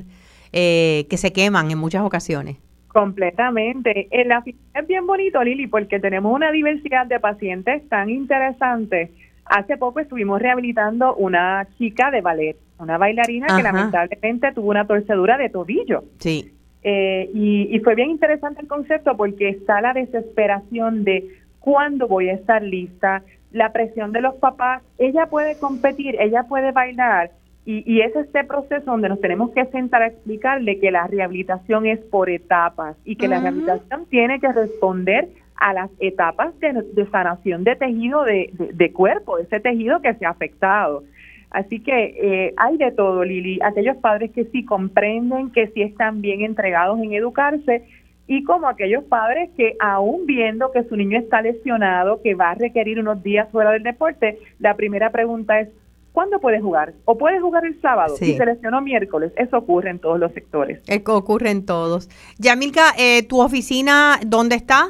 [0.53, 2.57] eh, que se queman en muchas ocasiones.
[2.89, 4.09] Completamente.
[4.11, 9.11] En la es bien bonito, Lili, porque tenemos una diversidad de pacientes tan interesantes.
[9.45, 15.37] Hace poco estuvimos rehabilitando una chica de ballet, una bailarina que lamentablemente tuvo una torcedura
[15.37, 16.05] de tobillo.
[16.19, 16.53] Sí.
[16.83, 21.29] Eh, y, y fue bien interesante el concepto porque está la desesperación de
[21.61, 23.25] cuándo voy a estar lista,
[23.57, 27.31] la presión de los papás, ella puede competir, ella puede bailar,
[27.65, 31.85] y, y, es este proceso donde nos tenemos que sentar a explicarle que la rehabilitación
[31.85, 37.65] es por etapas y que la rehabilitación tiene que responder a las etapas de, sanación
[37.65, 41.03] de tejido de, de, cuerpo, de ese tejido que se ha afectado.
[41.51, 43.59] Así que eh, hay de todo, Lili.
[43.65, 47.85] Aquellos padres que sí comprenden, que sí están bien entregados en educarse,
[48.29, 52.55] y como aquellos padres que aún viendo que su niño está lesionado, que va a
[52.55, 55.69] requerir unos días fuera del deporte, la primera pregunta es,
[56.13, 56.95] ¿cuándo puede jugar?
[57.05, 58.17] ¿O puede jugar el sábado?
[58.17, 59.33] Si se lesionó miércoles.
[59.37, 60.83] Eso ocurre en todos los sectores.
[61.07, 62.09] ocurre en todos.
[62.39, 64.89] Yamilka, eh, ¿tu oficina dónde está?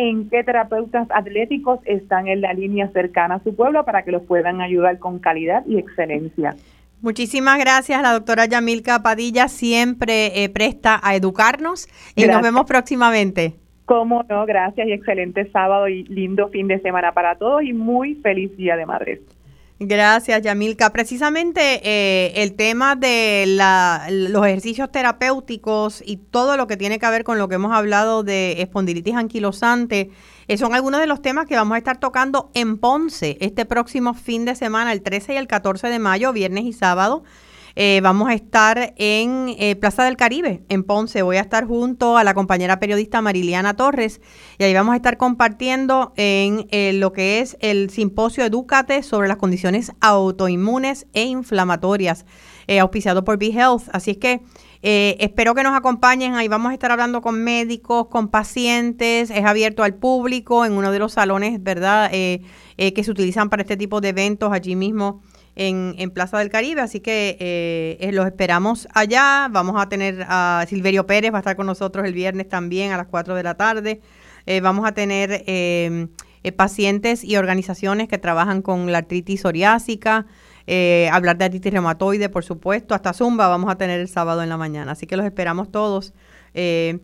[0.00, 4.22] en qué terapeutas atléticos están en la línea cercana a su pueblo para que los
[4.22, 6.56] puedan ayudar con calidad y excelencia.
[7.02, 11.86] Muchísimas gracias, la doctora Yamilka Padilla siempre eh, presta a educarnos
[12.16, 13.54] y nos vemos próximamente.
[13.84, 18.14] Cómo no, gracias y excelente sábado y lindo fin de semana para todos y muy
[18.16, 19.20] feliz Día de Madres.
[19.82, 20.90] Gracias, Yamilka.
[20.90, 23.46] Precisamente eh, el tema de
[24.10, 28.22] los ejercicios terapéuticos y todo lo que tiene que ver con lo que hemos hablado
[28.22, 30.10] de espondilitis anquilosante,
[30.48, 34.12] eh, son algunos de los temas que vamos a estar tocando en Ponce este próximo
[34.12, 37.24] fin de semana, el 13 y el 14 de mayo, viernes y sábado.
[37.82, 41.22] Eh, vamos a estar en eh, Plaza del Caribe, en Ponce.
[41.22, 44.20] Voy a estar junto a la compañera periodista Mariliana Torres
[44.58, 49.28] y ahí vamos a estar compartiendo en eh, lo que es el simposio Educate sobre
[49.28, 52.26] las condiciones autoinmunes e inflamatorias,
[52.78, 53.88] auspiciado por BeHealth.
[53.94, 54.42] Así es que
[54.82, 56.34] espero que nos acompañen.
[56.34, 59.30] Ahí vamos a estar hablando con médicos, con pacientes.
[59.30, 62.10] Es abierto al público en uno de los salones, ¿verdad?
[62.10, 65.22] que se utilizan para este tipo de eventos allí mismo
[65.60, 69.48] en, Plaza del Caribe, así que eh, eh, los esperamos allá.
[69.50, 72.96] Vamos a tener a Silverio Pérez, va a estar con nosotros el viernes también a
[72.96, 74.00] las 4 de la tarde.
[74.46, 76.08] Eh, vamos a tener em,
[76.56, 80.26] pacientes y organizaciones que trabajan con la artritis psoriásica,
[81.12, 84.56] hablar de artritis reumatoide, por supuesto, hasta Zumba vamos a tener el sábado en la
[84.56, 84.92] mañana.
[84.92, 86.14] Así que los esperamos todos
[86.54, 87.02] en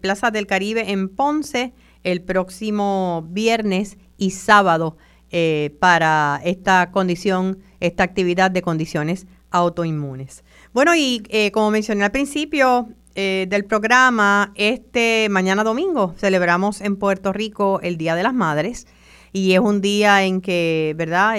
[0.00, 1.72] Plaza del Caribe en Ponce
[2.04, 4.96] el próximo viernes y sábado
[5.34, 10.44] eh, para esta condición, esta actividad de condiciones autoinmunes.
[10.74, 16.96] Bueno, y eh, como mencioné al principio eh, del programa, este mañana domingo celebramos en
[16.96, 18.86] Puerto Rico el Día de las Madres
[19.32, 21.36] y es un día en que, ¿verdad?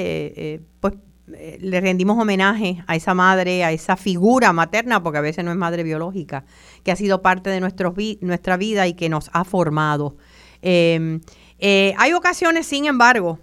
[0.80, 0.96] pues
[1.28, 5.58] le rendimos homenaje a esa madre, a esa figura materna, porque a veces no es
[5.58, 6.46] madre biológica,
[6.84, 10.18] que ha sido parte de nuestra vida y que nos ha formado.
[10.64, 13.38] Hay ocasiones, sin embargo,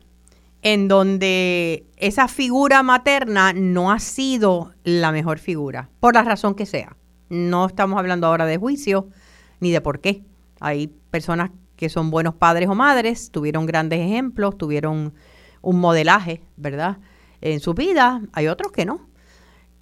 [0.62, 6.66] en donde esa figura materna no ha sido la mejor figura, por la razón que
[6.66, 6.96] sea.
[7.28, 9.08] No estamos hablando ahora de juicio
[9.60, 10.24] ni de por qué.
[10.60, 15.14] Hay personas que son buenos padres o madres, tuvieron grandes ejemplos, tuvieron
[15.62, 16.98] un modelaje, ¿verdad?
[17.40, 19.08] En su vida, hay otros que no.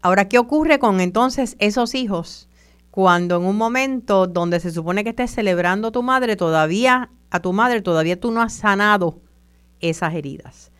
[0.01, 2.49] Ahora, ¿qué ocurre con entonces esos hijos
[2.93, 7.41] cuando en un momento donde se supone que estés celebrando a tu madre, todavía, a
[7.41, 9.20] tu madre, todavía tú no has sanado
[9.81, 10.72] esas heridas?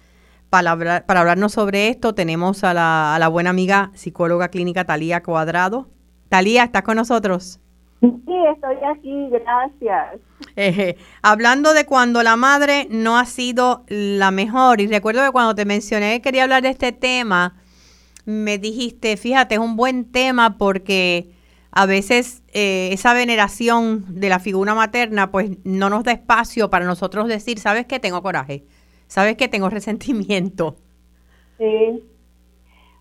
[0.51, 5.23] Para, para hablarnos sobre esto tenemos a la, a la buena amiga psicóloga clínica Talía
[5.23, 5.89] Cuadrado.
[6.29, 7.61] Talía, ¿estás con nosotros?
[8.01, 10.21] Sí, estoy aquí, gracias.
[11.23, 15.65] hablando de cuando la madre no ha sido la mejor, y recuerdo que cuando te
[15.65, 17.57] mencioné que quería hablar de este tema,
[18.25, 21.33] me dijiste, fíjate, es un buen tema porque
[21.73, 26.85] a veces eh, esa veneración de la figura materna pues no nos da espacio para
[26.85, 27.99] nosotros decir, ¿sabes qué?
[27.99, 28.65] Tengo coraje,
[29.09, 29.49] ¿sabes qué?
[29.49, 30.77] Tengo resentimiento.
[31.59, 32.03] Sí.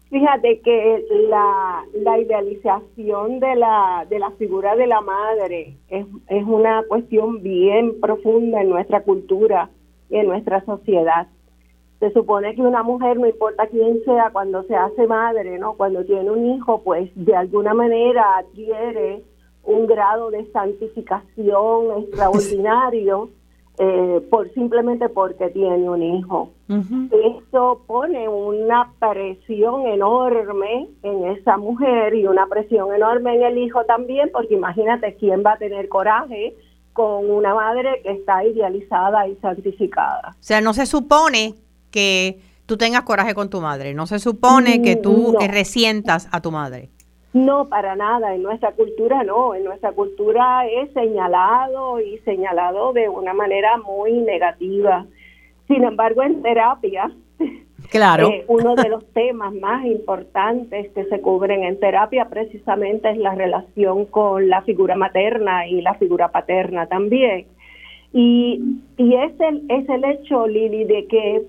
[0.10, 6.44] Fíjate que la, la idealización de la, de la figura de la madre es, es
[6.46, 9.70] una cuestión bien profunda en nuestra cultura
[10.10, 11.28] y en nuestra sociedad.
[12.00, 15.74] Se supone que una mujer, no importa quién sea, cuando se hace madre, ¿no?
[15.74, 19.24] Cuando tiene un hijo, pues de alguna manera adquiere
[19.64, 23.30] un grado de santificación extraordinario
[23.80, 26.52] eh, por simplemente porque tiene un hijo.
[26.68, 33.86] Eso pone una presión enorme en esa mujer y una presión enorme en el hijo
[33.86, 36.56] también, porque imagínate quién va a tener coraje
[36.94, 40.32] con una madre que está idealizada y santificada.
[40.32, 41.54] O sea, no se supone
[41.92, 46.52] que tú tengas coraje con tu madre, no se supone que tú resientas a tu
[46.52, 46.90] madre.
[47.34, 48.34] No, para nada.
[48.34, 49.54] En nuestra cultura no.
[49.54, 55.06] En nuestra cultura es señalado y señalado de una manera muy negativa.
[55.68, 57.12] Sin embargo, en terapia,
[57.92, 58.30] claro.
[58.30, 63.36] Eh, uno de los temas más importantes que se cubren en terapia precisamente es la
[63.36, 67.46] relación con la figura materna y la figura paterna también.
[68.14, 71.44] Y, y es, el, es el hecho, Lili, de que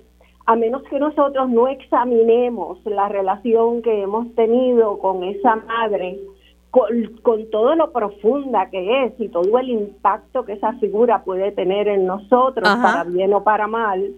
[0.49, 6.19] a menos que nosotros no examinemos la relación que hemos tenido con esa madre,
[6.71, 11.87] con, todo lo profunda que es y todo el impacto que esa figura puede tener
[11.87, 14.11] en nosotros, para bien o para mal,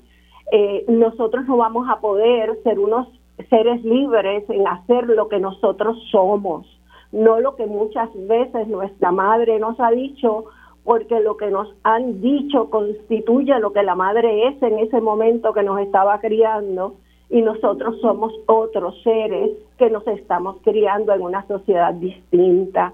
[0.53, 3.09] eh, nosotros no vamos a poder ser unos
[3.49, 6.65] seres libres en hacer lo que nosotros somos,
[7.11, 10.45] no lo que muchas veces nuestra madre nos ha dicho
[10.91, 15.53] porque lo que nos han dicho constituye lo que la madre es en ese momento
[15.53, 16.97] que nos estaba criando
[17.29, 22.93] y nosotros somos otros seres que nos estamos criando en una sociedad distinta.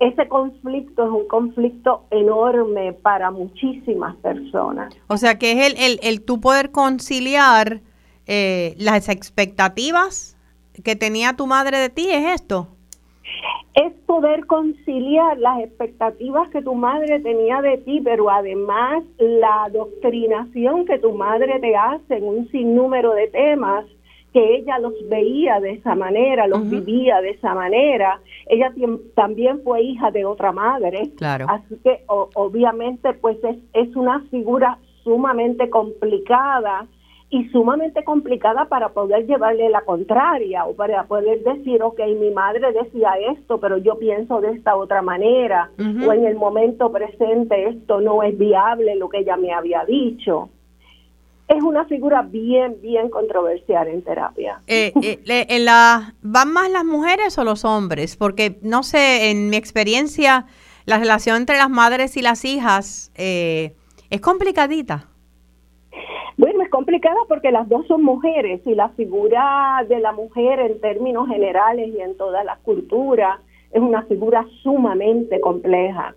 [0.00, 4.96] Ese conflicto es un conflicto enorme para muchísimas personas.
[5.08, 7.82] O sea, que es el, el, el tú poder conciliar
[8.26, 10.34] eh, las expectativas
[10.82, 12.68] que tenía tu madre de ti, ¿es esto?
[13.74, 20.84] Es poder conciliar las expectativas que tu madre tenía de ti, pero además la doctrinación
[20.84, 23.84] que tu madre te hace en un sinnúmero de temas
[24.32, 28.20] que ella los veía de esa manera, los vivía de esa manera.
[28.46, 28.72] Ella
[29.14, 31.46] también fue hija de otra madre, claro.
[31.48, 36.86] así que obviamente pues es, es una figura sumamente complicada
[37.30, 42.72] y sumamente complicada para poder llevarle la contraria o para poder decir, ok, mi madre
[42.72, 48.00] decía esto, pero yo pienso de esta otra manera, o en el momento presente esto
[48.00, 50.48] no es viable lo que ella me había dicho.
[51.48, 54.60] Es una figura bien, bien controversial en terapia.
[54.66, 58.16] Eh, eh, en la, ¿Van más las mujeres o los hombres?
[58.16, 60.46] Porque, no sé, en mi experiencia,
[60.84, 63.74] la relación entre las madres y las hijas eh,
[64.10, 65.07] es complicadita.
[66.88, 71.90] Complicada porque las dos son mujeres y la figura de la mujer en términos generales
[71.94, 76.14] y en todas las culturas es una figura sumamente compleja,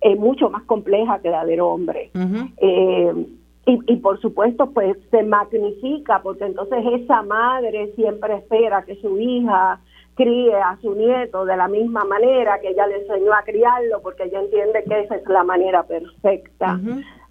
[0.00, 2.10] eh, mucho más compleja que la del hombre.
[2.56, 3.26] Eh,
[3.66, 9.20] y, y, por supuesto, pues se magnifica porque entonces esa madre siempre espera que su
[9.20, 9.78] hija
[10.14, 14.22] críe a su nieto de la misma manera que ella le enseñó a criarlo porque
[14.22, 16.80] ella entiende que esa es la manera perfecta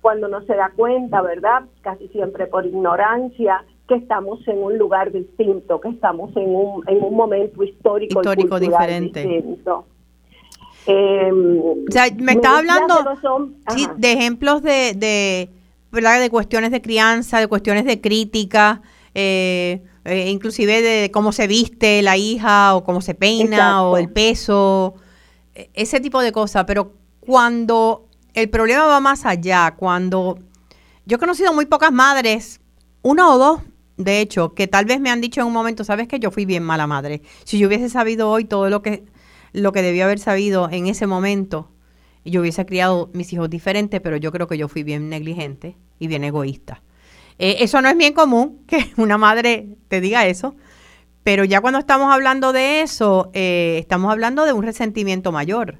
[0.01, 1.63] cuando no se da cuenta, ¿verdad?
[1.81, 7.03] Casi siempre por ignorancia, que estamos en un lugar distinto, que estamos en un, en
[7.03, 9.23] un momento histórico, histórico diferente.
[9.23, 9.85] Distinto.
[10.85, 12.95] Em, o sea, me está hablando
[13.97, 15.49] de ejemplos de, de,
[15.91, 16.19] ¿verdad?
[16.19, 18.81] de cuestiones de crianza, de cuestiones de crítica,
[19.13, 24.09] eh, eh, inclusive de cómo se viste la hija o cómo se peina o el
[24.09, 24.95] peso,
[25.55, 26.63] e, ese tipo de cosas.
[26.65, 28.07] Pero cuando
[28.38, 30.38] el problema va más allá, cuando
[31.07, 32.61] yo he conocido muy pocas madres,
[33.01, 33.61] una o dos,
[33.97, 36.45] de hecho, que tal vez me han dicho en un momento, sabes que yo fui
[36.45, 37.23] bien mala madre.
[37.45, 39.05] Si yo hubiese sabido hoy todo lo que,
[39.53, 41.71] lo que debía haber sabido en ese momento,
[42.25, 46.05] yo hubiese criado mis hijos diferentes, pero yo creo que yo fui bien negligente y
[46.05, 46.83] bien egoísta.
[47.39, 50.55] Eh, eso no es bien común que una madre te diga eso,
[51.23, 55.79] pero ya cuando estamos hablando de eso, eh, estamos hablando de un resentimiento mayor.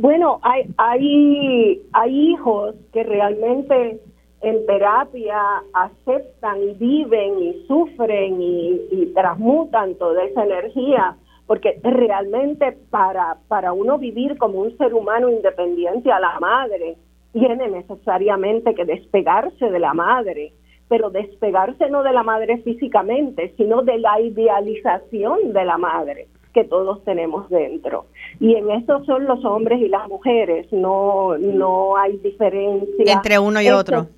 [0.00, 4.00] Bueno, hay, hay, hay hijos que realmente
[4.40, 5.38] en terapia
[5.74, 13.98] aceptan y viven y sufren y, transmutan toda esa energía, porque realmente para, para uno
[13.98, 16.96] vivir como un ser humano independiente a la madre,
[17.34, 20.54] tiene necesariamente que despegarse de la madre,
[20.88, 26.64] pero despegarse no de la madre físicamente, sino de la idealización de la madre que
[26.64, 28.06] todos tenemos dentro.
[28.38, 33.60] Y en eso son los hombres y las mujeres, no no hay diferencia entre uno
[33.60, 34.08] y otro,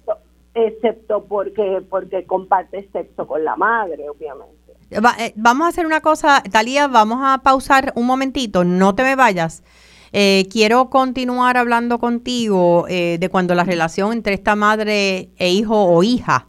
[0.55, 4.63] excepto porque porque comparte sexo con la madre, obviamente.
[4.91, 9.17] Eh, vamos a hacer una cosa, Talía, vamos a pausar un momentito, no te me
[9.17, 9.63] vayas.
[10.15, 15.85] Eh, quiero continuar hablando contigo eh, de cuando la relación entre esta madre e hijo
[15.85, 16.49] o hija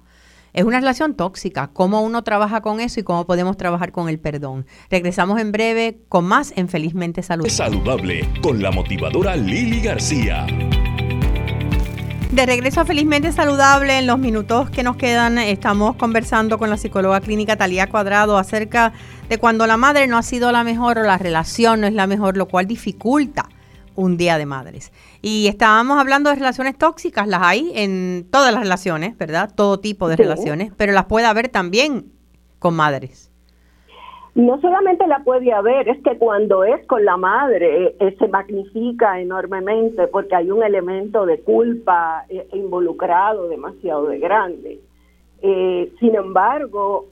[0.53, 4.19] es una relación tóxica, cómo uno trabaja con eso y cómo podemos trabajar con el
[4.19, 4.67] perdón.
[4.89, 7.53] Regresamos en breve con más en Felizmente Saludable.
[7.53, 10.45] Saludable con la motivadora Lili García.
[12.31, 16.77] De regreso a Felizmente Saludable, en los minutos que nos quedan estamos conversando con la
[16.77, 18.93] psicóloga clínica Talía Cuadrado acerca
[19.29, 22.07] de cuando la madre no ha sido la mejor o la relación no es la
[22.07, 23.49] mejor, lo cual dificulta
[23.95, 24.91] un día de madres.
[25.25, 29.49] Y estábamos hablando de relaciones tóxicas, las hay en todas las relaciones, ¿verdad?
[29.55, 32.11] Todo tipo de relaciones, pero las puede haber también
[32.59, 33.31] con madres.
[34.35, 39.21] No solamente la puede haber, es que cuando es con la madre eh, se magnifica
[39.21, 44.81] enormemente porque hay un elemento de culpa eh, involucrado demasiado de grande.
[45.41, 47.07] Eh, sin embargo,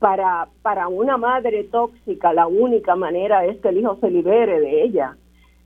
[0.00, 4.82] para, para una madre tóxica la única manera es que el hijo se libere de
[4.82, 5.16] ella.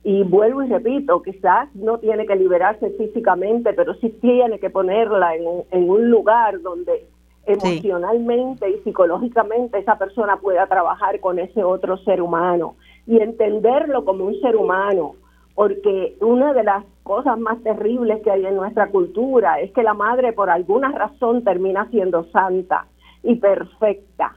[0.04, 5.36] Y vuelvo y repito, quizás no tiene que liberarse físicamente, pero sí tiene que ponerla
[5.36, 7.06] en en un lugar donde
[7.46, 12.76] emocionalmente y psicológicamente esa persona pueda trabajar con ese otro ser humano
[13.06, 15.16] y entenderlo como un ser humano,
[15.54, 19.94] porque una de las cosas más terribles que hay en nuestra cultura es que la
[19.94, 22.86] madre por alguna razón termina siendo santa
[23.22, 24.34] y perfecta.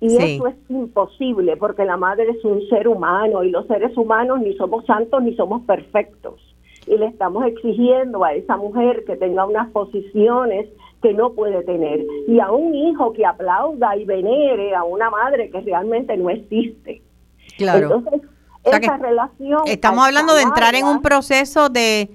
[0.00, 4.40] Y eso es imposible porque la madre es un ser humano y los seres humanos
[4.40, 6.40] ni somos santos ni somos perfectos.
[6.86, 10.68] Y le estamos exigiendo a esa mujer que tenga unas posiciones
[11.02, 15.50] que no puede tener y a un hijo que aplauda y venere a una madre
[15.50, 17.02] que realmente no existe.
[17.56, 17.96] Claro.
[17.96, 18.28] Entonces,
[18.64, 19.62] esa relación...
[19.66, 22.10] Estamos hablando de entrar en un proceso de,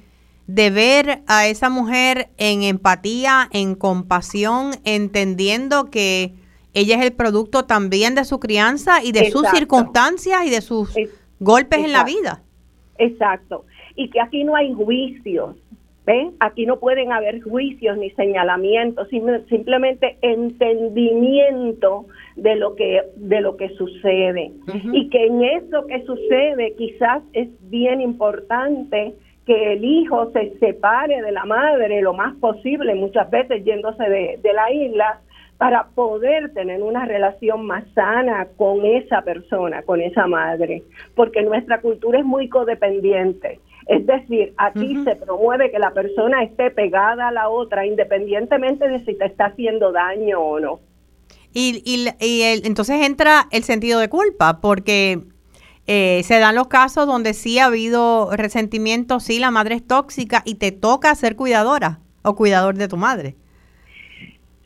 [0.47, 6.33] de ver a esa mujer en empatía, en compasión, entendiendo que
[6.73, 10.93] ella es el producto también de su crianza y de sus circunstancias y de sus
[11.39, 12.41] golpes en la vida.
[12.97, 13.65] Exacto.
[13.95, 15.55] Y que aquí no hay juicios,
[16.05, 16.33] ¿Ven?
[16.41, 19.07] Aquí no pueden haber juicios ni señalamientos,
[19.47, 24.51] simplemente entendimiento de lo que de lo que sucede
[24.91, 29.13] y que en eso que sucede quizás es bien importante
[29.45, 34.39] que el hijo se separe de la madre lo más posible, muchas veces yéndose de,
[34.43, 35.21] de la isla
[35.63, 40.83] para poder tener una relación más sana con esa persona, con esa madre,
[41.15, 46.69] porque nuestra cultura es muy codependiente es decir, aquí se promueve que la persona esté
[46.71, 50.79] pegada a la otra independientemente de si te está haciendo daño o no.
[51.53, 55.21] Y, y, entonces entra el sentido de culpa, porque
[55.85, 60.41] eh, se dan los casos donde sí ha habido resentimiento, sí la madre es tóxica
[60.45, 63.35] y te toca ser cuidadora o cuidador de tu madre.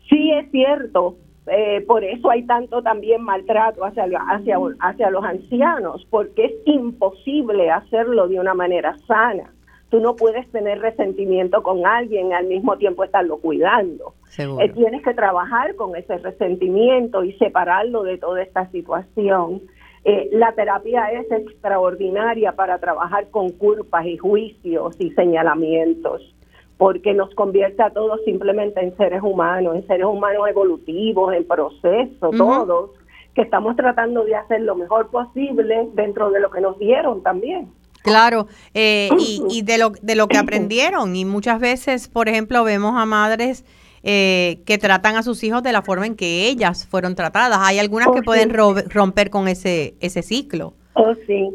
[0.10, 6.06] Sí, es cierto, eh, por eso hay tanto también maltrato hacia, hacia, hacia los ancianos,
[6.10, 9.54] porque es imposible hacerlo de una manera sana.
[9.90, 14.16] Tú no puedes tener resentimiento con alguien y al mismo tiempo estarlo cuidando.
[14.38, 19.62] Eh, tienes que trabajar con ese resentimiento y separarlo de toda esta situación.
[20.04, 26.37] Eh, la terapia es extraordinaria para trabajar con culpas y juicios y señalamientos
[26.78, 32.30] porque nos convierte a todos simplemente en seres humanos, en seres humanos evolutivos, en proceso,
[32.32, 32.92] todos,
[33.34, 37.70] que estamos tratando de hacer lo mejor posible dentro de lo que nos dieron también.
[38.04, 41.16] Claro, eh, y, y, de, lo, de lo que aprendieron.
[41.16, 43.66] Y muchas veces, por ejemplo, vemos a madres
[44.04, 47.60] eh, que tratan a sus hijos de la forma en que ellas fueron tratadas.
[47.62, 50.74] Hay algunas que oh, pueden romper con ese, ese ciclo.
[50.94, 51.50] Oh, sí.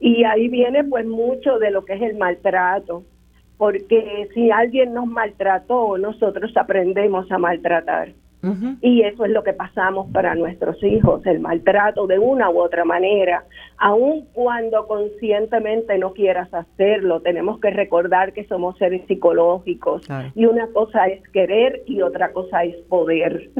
[0.00, 3.02] Y ahí viene pues mucho de lo que es el maltrato,
[3.60, 8.14] porque si alguien nos maltrató, nosotros aprendemos a maltratar.
[8.80, 12.86] Y eso es lo que pasamos para nuestros hijos, el maltrato de una u otra
[12.86, 13.44] manera,
[13.76, 20.66] aun cuando conscientemente no quieras hacerlo, tenemos que recordar que somos seres psicológicos y una
[20.68, 23.50] cosa es querer y otra cosa es poder.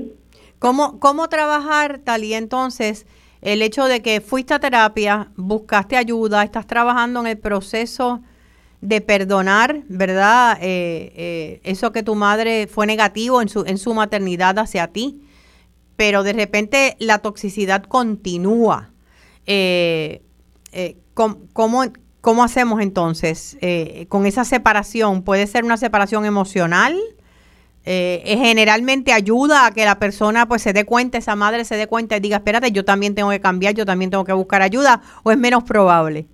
[0.59, 3.07] ¿Cómo, cómo trabajar, Talía, entonces?
[3.43, 8.23] El hecho de que fuiste a terapia, buscaste ayuda, estás trabajando en el proceso
[8.81, 10.59] de perdonar, ¿verdad?
[10.61, 15.21] Eh, eh, eso que tu madre fue negativo en su, en su maternidad hacia ti,
[15.97, 18.91] pero de repente la toxicidad continúa.
[19.47, 20.23] Eh,
[21.13, 21.85] ¿cómo,
[22.21, 23.59] ¿cómo, hacemos entonces
[24.09, 25.23] con esa separación?
[25.23, 26.99] ¿Puede ser una separación emocional?
[27.83, 32.17] generalmente ayuda a que la persona pues se dé cuenta, esa madre se dé cuenta
[32.17, 35.33] y diga, espérate, yo también tengo que cambiar, yo también tengo que buscar ayuda, o
[35.33, 36.29] es menos probable?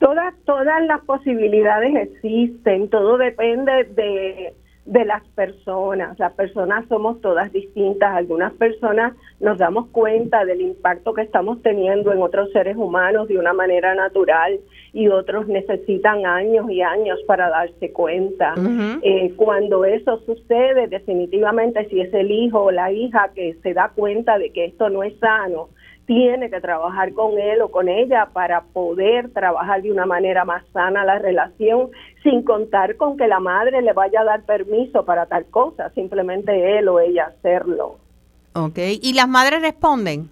[0.00, 4.54] Todas, todas las posibilidades existen, todo depende de,
[4.90, 6.18] de las personas.
[6.18, 8.12] Las personas somos todas distintas.
[8.16, 13.38] Algunas personas nos damos cuenta del impacto que estamos teniendo en otros seres humanos de
[13.38, 14.58] una manera natural
[14.92, 18.54] y otros necesitan años y años para darse cuenta.
[19.02, 23.92] Eh, cuando eso sucede, definitivamente si es el hijo o la hija que se da
[23.94, 25.68] cuenta de que esto no es sano,
[26.10, 30.64] tiene que trabajar con él o con ella para poder trabajar de una manera más
[30.72, 31.90] sana la relación,
[32.24, 36.78] sin contar con que la madre le vaya a dar permiso para tal cosa, simplemente
[36.78, 37.98] él o ella hacerlo.
[38.54, 40.28] Ok, ¿y las madres responden?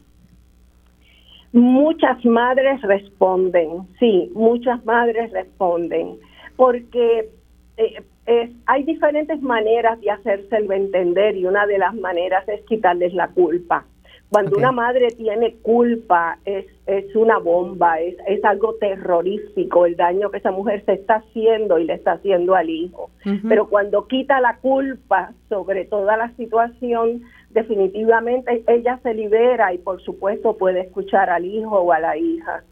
[1.53, 6.17] Muchas madres responden, sí, muchas madres responden,
[6.57, 7.31] porque
[7.77, 13.29] eh, hay diferentes maneras de hacérselo entender y una de las maneras es quitarles la
[13.29, 13.85] culpa.
[14.31, 20.31] Cuando una madre tiene culpa es, es una bomba, es, es algo terrorífico el daño
[20.31, 23.11] que esa mujer se está haciendo y le está haciendo al hijo.
[23.49, 30.03] Pero cuando quita la culpa sobre toda la situación, definitivamente ella se libera y por
[30.03, 32.65] supuesto puede escuchar al hijo o a la hija.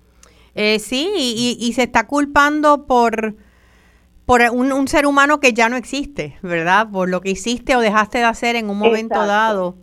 [0.55, 3.35] Eh, sí, y, y, se está culpando por,
[4.25, 6.89] por un, un, ser humano que ya no existe, ¿verdad?
[6.91, 9.77] Por lo que hiciste o dejaste de hacer en un momento dado.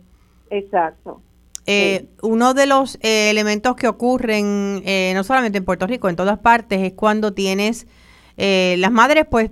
[0.50, 1.20] Exacto.
[1.66, 6.16] Eh, uno de los eh, elementos que ocurren, eh, no solamente en Puerto Rico, en
[6.16, 7.86] todas partes, es cuando tienes,
[8.36, 9.50] las madres pues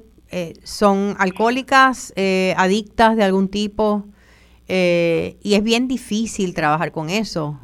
[0.65, 2.13] son alcohólicas,
[2.57, 4.07] adictas de algún tipo,
[4.69, 7.61] y es bien difícil trabajar con eso.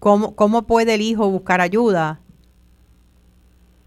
[0.00, 2.20] ¿cómo, ¿Cómo puede el hijo buscar ayuda?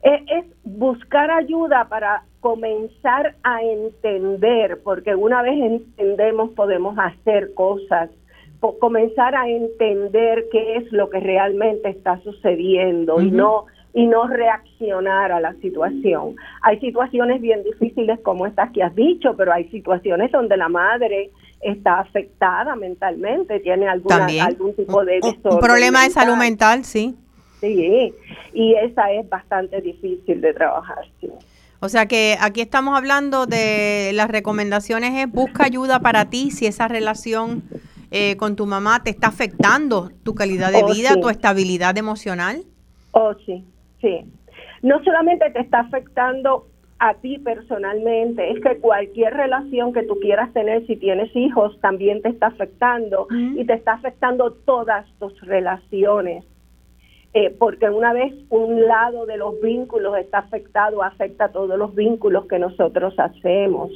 [0.04, 8.10] Es buscar ayuda para comenzar a entender, porque una vez entendemos podemos hacer cosas
[8.60, 15.32] comenzar a entender qué es lo que realmente está sucediendo y no y no reaccionar
[15.32, 16.36] a la situación.
[16.62, 21.32] Hay situaciones bien difíciles como estas que has dicho, pero hay situaciones donde la madre
[21.62, 27.16] está afectada mentalmente, tiene alguna, algún tipo de Un problema de salud mental, sí.
[27.60, 28.14] Sí,
[28.54, 31.00] y esa es bastante difícil de trabajar.
[31.82, 36.68] O sea que aquí estamos hablando de las recomendaciones es busca ayuda para ti si
[36.68, 37.64] esa relación
[38.12, 42.64] eh, con tu mamá te está afectando tu calidad de oh, vida, tu estabilidad emocional?
[43.12, 43.64] Oh, sí,
[44.02, 44.26] sí.
[44.82, 46.68] No solamente te está afectando
[47.00, 52.22] a ti personalmente, es que cualquier relación que tú quieras tener, si tienes hijos, también
[52.22, 56.44] te está afectando y te está afectando todas tus relaciones.
[57.34, 61.94] Eh, porque una vez un lado de los vínculos está afectado, afecta a todos los
[61.94, 63.92] vínculos que nosotros hacemos.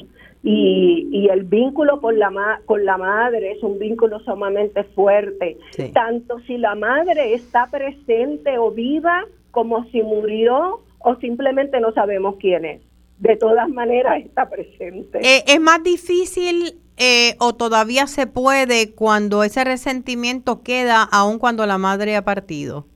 [0.45, 5.57] Y, y el vínculo con la, con la madre es un vínculo sumamente fuerte,
[5.93, 12.35] tanto si la madre está presente o viva, como si murió o simplemente no sabemos
[12.39, 12.81] quién es.
[13.19, 15.19] De todas maneras está presente.
[15.21, 21.65] Eh, ¿Es más difícil eh, o todavía se puede cuando ese resentimiento queda aun cuando
[21.65, 22.87] la madre ha partido?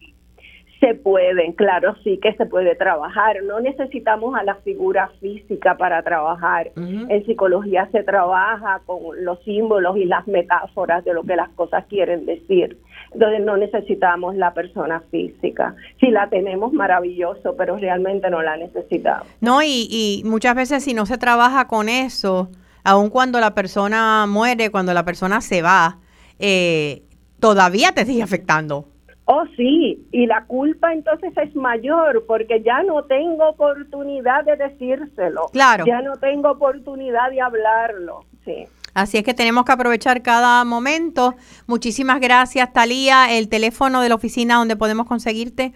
[0.80, 3.38] Se pueden, claro, sí que se puede trabajar.
[3.44, 6.72] No necesitamos a la figura física para trabajar.
[6.76, 11.86] En psicología se trabaja con los símbolos y las metáforas de lo que las cosas
[11.88, 12.78] quieren decir.
[13.12, 15.76] Entonces no necesitamos la persona física.
[16.00, 19.28] Si la tenemos, maravilloso, pero realmente no la necesitamos.
[19.42, 22.50] No, y, y muchas veces si no se trabaja con eso,
[22.84, 25.98] aun cuando la persona muere, cuando la persona se va,
[26.40, 27.02] eh,
[27.40, 28.86] todavía te sigue afectando
[29.30, 35.48] Oh, sí, y la culpa entonces es mayor porque ya no tengo oportunidad de decírselo.
[35.52, 35.86] Claro.
[35.86, 38.22] Ya no tengo oportunidad de hablarlo.
[38.46, 38.66] sí.
[38.94, 41.36] Así es que tenemos que aprovechar cada momento.
[41.68, 43.38] Muchísimas gracias, Talía.
[43.38, 45.72] El teléfono de la oficina donde podemos conseguirte.